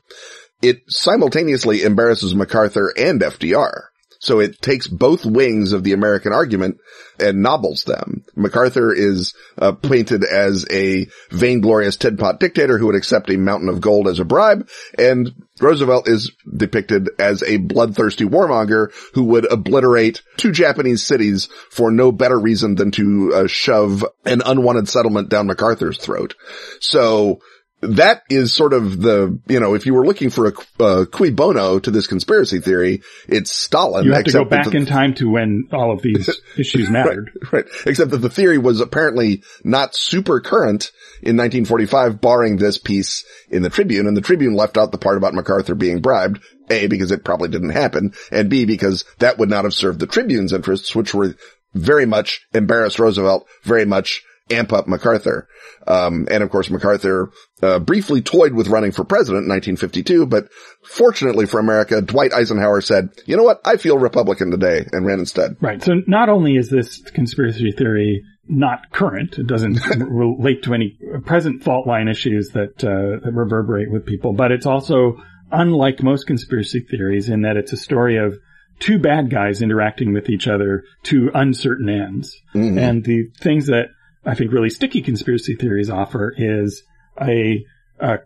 [0.60, 3.84] it simultaneously embarrasses MacArthur and FDR.
[4.22, 6.78] So it takes both wings of the American argument
[7.18, 8.22] and nobbles them.
[8.36, 13.68] MacArthur is uh, painted as a vainglorious Ted Pot dictator who would accept a mountain
[13.68, 19.50] of gold as a bribe, and Roosevelt is depicted as a bloodthirsty warmonger who would
[19.50, 25.30] obliterate two Japanese cities for no better reason than to uh, shove an unwanted settlement
[25.30, 26.36] down MacArthur's throat.
[26.78, 27.40] So
[27.82, 31.30] that is sort of the, you know, if you were looking for a uh, cui
[31.30, 34.04] bono to this conspiracy theory, it's Stalin.
[34.04, 37.32] You have to go back the- in time to when all of these issues mattered.
[37.50, 37.64] Right.
[37.84, 43.62] Except that the theory was apparently not super current in 1945, barring this piece in
[43.62, 47.10] the Tribune, and the Tribune left out the part about MacArthur being bribed, A, because
[47.10, 50.94] it probably didn't happen, and B, because that would not have served the Tribune's interests,
[50.94, 51.34] which were
[51.74, 54.22] very much embarrassed Roosevelt, very much
[54.52, 55.48] amp up MacArthur.
[55.86, 57.30] Um, and of course MacArthur,
[57.62, 60.48] uh, briefly toyed with running for president in 1952, but
[60.84, 63.60] fortunately for America, Dwight Eisenhower said, you know what?
[63.64, 65.56] I feel Republican today and ran instead.
[65.60, 65.82] Right.
[65.82, 71.62] So not only is this conspiracy theory not current, it doesn't relate to any present
[71.62, 75.16] fault line issues that, uh, that reverberate with people, but it's also
[75.50, 78.38] unlike most conspiracy theories in that it's a story of
[78.80, 82.36] two bad guys interacting with each other to uncertain ends.
[82.54, 82.78] Mhm.
[82.78, 83.88] And the things that
[84.24, 86.82] I think really sticky conspiracy theories offer is
[87.20, 87.64] a,
[87.98, 88.18] a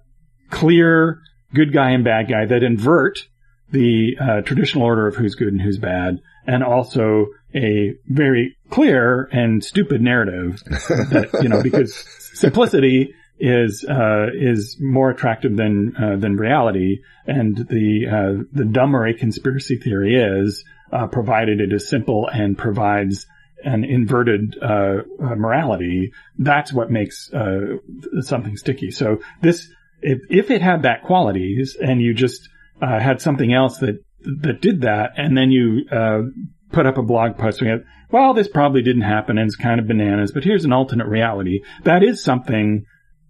[0.51, 1.20] clear
[1.55, 3.26] good guy and bad guy that invert
[3.70, 9.28] the uh, traditional order of who's good and who's bad, and also a very clear
[9.32, 11.97] and stupid narrative that you know because
[12.34, 19.07] simplicity is uh, is more attractive than uh, than reality, and the uh, the dumber
[19.07, 23.26] a conspiracy theory is, uh, provided it is simple and provides
[23.64, 27.76] an inverted uh, uh, morality, that's what makes uh,
[28.20, 28.90] something sticky.
[28.90, 29.68] So this,
[30.00, 32.48] if, if it had that qualities, and you just
[32.80, 34.04] uh, had something else that
[34.42, 36.22] that did that, and then you uh,
[36.72, 39.86] put up a blog post with, well, this probably didn't happen, and it's kind of
[39.86, 41.62] bananas, but here's an alternate reality.
[41.84, 42.84] That is something.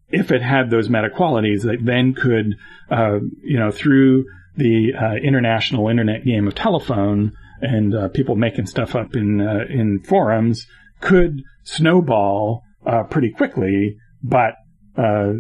[0.08, 2.54] If it had those meta qualities, that then could,
[2.88, 8.66] uh, you know, through the uh, international internet game of telephone and uh, people making
[8.66, 10.66] stuff up in uh, in forums
[11.00, 13.96] could snowball uh, pretty quickly.
[14.22, 14.54] But
[14.96, 15.32] uh,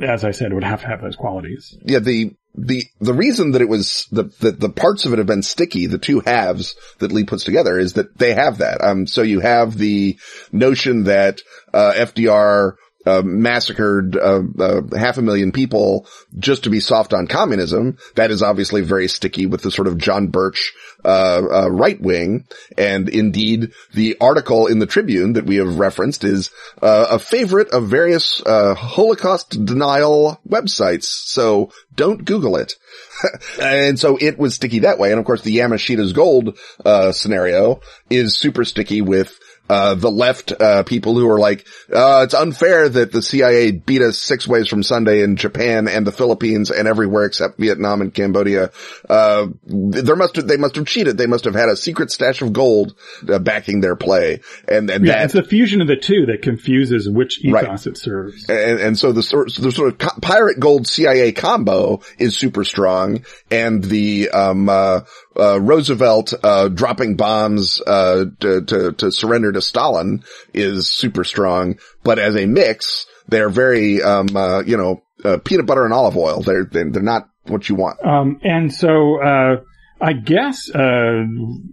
[0.00, 1.76] as I said, would have to have those qualities.
[1.84, 5.26] yeah, the, the, the reason that it was, the, the, the parts of it have
[5.26, 8.82] been sticky, the two halves that Lee puts together is that they have that.
[8.82, 10.18] Um, so you have the
[10.52, 11.40] notion that,
[11.72, 12.74] uh, FDR,
[13.06, 16.06] uh, massacred, uh, uh, half a million people
[16.38, 17.98] just to be soft on communism.
[18.16, 22.46] That is obviously very sticky with the sort of John Birch, uh, uh, right wing.
[22.76, 26.50] And indeed, the article in the Tribune that we have referenced is,
[26.82, 31.04] uh, a favorite of various, uh, Holocaust denial websites.
[31.04, 32.74] So don't Google it.
[33.62, 35.10] and so it was sticky that way.
[35.10, 37.80] And of course, the Yamashita's gold, uh, scenario
[38.10, 39.38] is super sticky with
[39.68, 44.02] uh, the left, uh, people who are like, uh, it's unfair that the CIA beat
[44.02, 48.14] us six ways from Sunday in Japan and the Philippines and everywhere except Vietnam and
[48.14, 48.70] Cambodia.
[49.08, 51.18] Uh, there must have, they must have cheated.
[51.18, 52.94] They must have had a secret stash of gold
[53.28, 54.40] uh, backing their play.
[54.68, 57.86] And, and Yeah, that, it's the fusion of the two that confuses which ethos Right.
[57.86, 58.48] it serves.
[58.48, 62.64] and, and so the sort, the sort of co- pirate gold CIA combo is super
[62.64, 65.00] strong and the, um, uh,
[65.38, 70.24] uh, Roosevelt, uh, dropping bombs, uh, to, to, to surrender to Stalin
[70.54, 75.66] is super strong, but as a mix, they're very, um, uh, you know, uh, peanut
[75.66, 76.42] butter and olive oil.
[76.42, 78.04] They're, they're, not what you want.
[78.04, 79.56] Um, and so, uh,
[80.00, 81.24] I guess, uh,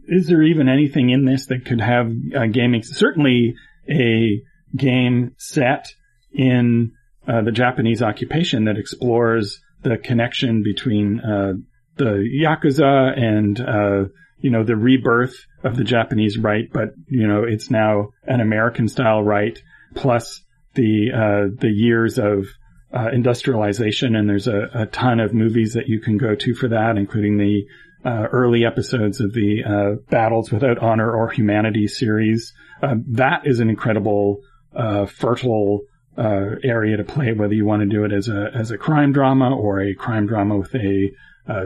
[0.07, 2.11] is there even anything in this that could have
[2.51, 2.84] gaming?
[2.84, 3.55] Certainly
[3.89, 4.41] a
[4.76, 5.93] game set
[6.32, 6.93] in
[7.28, 11.53] uh, the Japanese occupation that explores the connection between uh,
[11.96, 17.44] the Yakuza and, uh, you know, the rebirth of the Japanese right, but, you know,
[17.44, 19.58] it's now an American style right,
[19.96, 20.41] plus
[20.74, 22.48] the, uh, the years of,
[22.94, 26.68] uh, industrialization, and there's a, a ton of movies that you can go to for
[26.68, 27.66] that, including the
[28.06, 32.54] uh, early episodes of the uh, Battles Without Honor or Humanity series.
[32.82, 34.41] Um, that is an incredible,
[34.76, 35.82] uh, fertile
[36.18, 39.14] uh, area to play, whether you want to do it as a as a crime
[39.14, 41.12] drama or a crime drama with a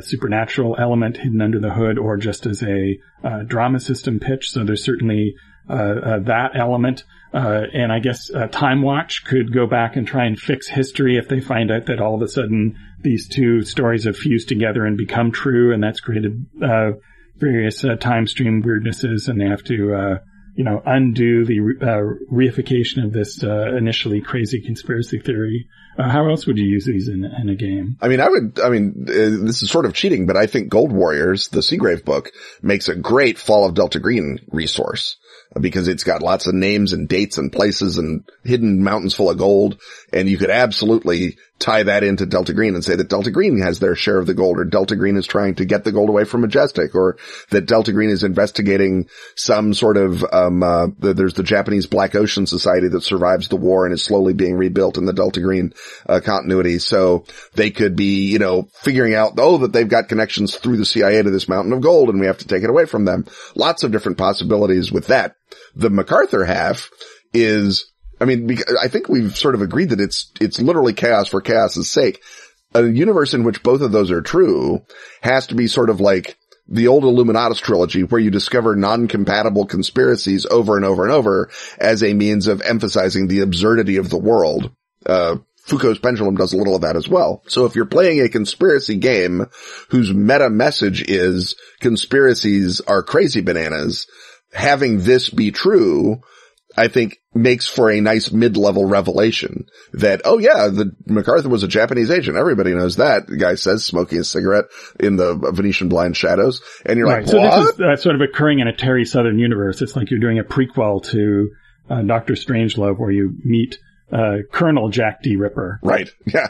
[0.01, 4.49] supernatural element hidden under the hood, or just as a uh, drama system pitch.
[4.51, 5.35] So there's certainly
[5.69, 7.03] uh, uh, that element.
[7.33, 11.27] Uh, and I guess uh, TimeWatch could go back and try and fix history if
[11.27, 14.97] they find out that all of a sudden these two stories have fused together and
[14.97, 16.91] become true, and that's created uh,
[17.35, 20.17] various time stream weirdnesses, and they have to, uh,
[20.57, 25.69] you know, undo the uh, reification of this uh, initially crazy conspiracy theory.
[25.99, 27.95] Uh, how else would you use these in, in a game?
[28.01, 30.69] I mean, I would, I mean, uh, this is sort of cheating, but I think
[30.69, 32.31] Gold Warriors, the Seagrave book,
[32.63, 35.17] makes a great Fall of Delta Green resource
[35.55, 39.29] uh, because it's got lots of names and dates and places and hidden mountains full
[39.29, 39.79] of gold.
[40.11, 43.79] And you could absolutely tie that into Delta Green and say that Delta Green has
[43.79, 46.23] their share of the gold or Delta Green is trying to get the gold away
[46.23, 47.17] from Majestic or
[47.49, 52.15] that Delta Green is investigating some sort of, um, uh, the, there's the Japanese Black
[52.15, 55.73] Ocean Society that survives the war and is slowly being rebuilt in the Delta Green,
[56.07, 56.79] uh, continuity.
[56.79, 60.85] So they could be, you know, figuring out, oh, that they've got connections through the
[60.85, 63.25] CIA to this mountain of gold and we have to take it away from them.
[63.55, 65.35] Lots of different possibilities with that.
[65.75, 66.89] The MacArthur half
[67.33, 71.41] is, I mean, I think we've sort of agreed that it's, it's literally chaos for
[71.41, 72.21] chaos's sake.
[72.73, 74.85] A universe in which both of those are true
[75.21, 76.37] has to be sort of like
[76.67, 82.03] the old Illuminatus trilogy where you discover non-compatible conspiracies over and over and over as
[82.03, 84.71] a means of emphasizing the absurdity of the world.
[85.05, 85.37] Uh,
[85.67, 87.43] Foucault's pendulum does a little of that as well.
[87.47, 89.45] So if you're playing a conspiracy game
[89.89, 94.07] whose meta message is conspiracies are crazy bananas,
[94.53, 96.21] having this be true,
[96.77, 101.67] I think makes for a nice mid-level revelation that, oh yeah, the MacArthur was a
[101.67, 102.37] Japanese agent.
[102.37, 103.27] Everybody knows that.
[103.27, 104.65] The guy says smoking a cigarette
[104.99, 106.61] in the Venetian blind shadows.
[106.85, 107.21] And you're Right.
[107.23, 107.65] like, So what?
[107.65, 109.81] this is uh, sort of occurring in a Terry Southern universe.
[109.81, 111.49] It's like you're doing a prequel to
[111.89, 113.77] uh, Doctor Strangelove, where you meet
[114.11, 115.35] uh, Colonel Jack D.
[115.35, 115.79] Ripper.
[115.83, 116.09] Right.
[116.33, 116.47] Yeah.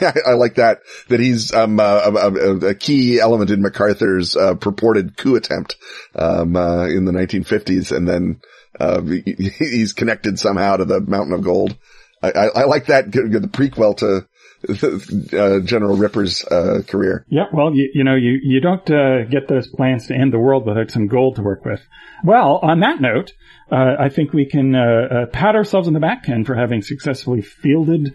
[0.00, 0.78] Yeah, I like that,
[1.10, 5.76] that he's, um, uh, a, a, a key element in MacArthur's, uh, purported coup attempt,
[6.16, 7.94] um, uh, in the 1950s.
[7.96, 8.40] And then,
[8.80, 9.00] uh,
[9.58, 11.76] he's connected somehow to the Mountain of Gold.
[12.22, 14.26] I, I, I like that, the prequel to,
[15.38, 17.24] uh, General Ripper's, uh, career.
[17.28, 20.38] Yeah, well, you, you know, you, you don't uh, get those plans to end the
[20.38, 21.80] world without some gold to work with.
[22.24, 23.32] Well, on that note,
[23.70, 26.82] uh, I think we can uh, uh, pat ourselves on the back, Ken, for having
[26.82, 28.14] successfully fielded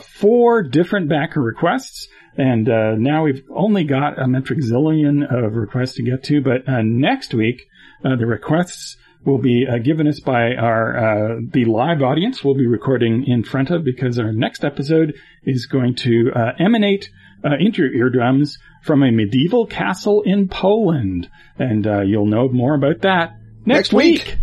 [0.00, 2.08] four different backer requests.
[2.36, 2.66] And
[3.02, 7.62] now we've only got a metric zillion of requests to get to, but next week,
[8.02, 12.66] the requests will be uh, given us by our uh, the live audience we'll be
[12.66, 15.14] recording in front of because our next episode
[15.44, 17.10] is going to uh, emanate
[17.44, 22.74] uh, into your eardrums from a medieval castle in Poland, and uh, you'll know more
[22.74, 24.38] about that next, Next week.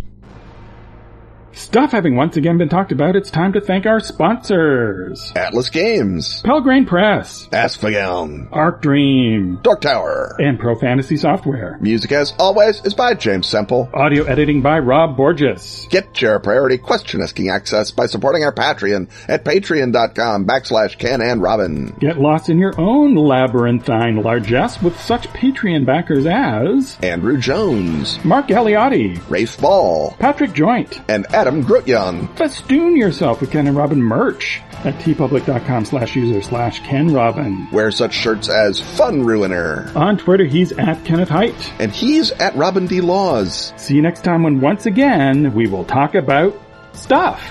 [1.58, 6.40] Stuff having once again been talked about, it's time to thank our sponsors: Atlas Games,
[6.42, 10.36] Pelgrane Press, Askfageln, Arc Dream, Dark Tower.
[10.38, 11.76] and Pro Fantasy Software.
[11.80, 13.90] Music as always is by James Semple.
[13.92, 15.88] Audio editing by Rob Borges.
[15.90, 21.42] Get your priority question asking access by supporting our Patreon at patreon.com backslash Ken and
[21.42, 21.88] Robin.
[21.98, 28.46] Get lost in your own labyrinthine largesse with such Patreon backers as Andrew Jones, Mark
[28.46, 32.36] Galliotti, Rafe Ball, Patrick Joint, and Adam Adam Grotjan.
[32.36, 37.66] Festoon yourself with Ken and Robin merch at teepublic.com slash user slash Ken Robin.
[37.72, 39.90] Wear such shirts as Fun Ruiner.
[39.96, 41.72] On Twitter, he's at Kenneth Hite.
[41.80, 43.00] And he's at Robin D.
[43.00, 43.72] Laws.
[43.78, 46.54] See you next time when once again we will talk about
[46.92, 47.42] stuff.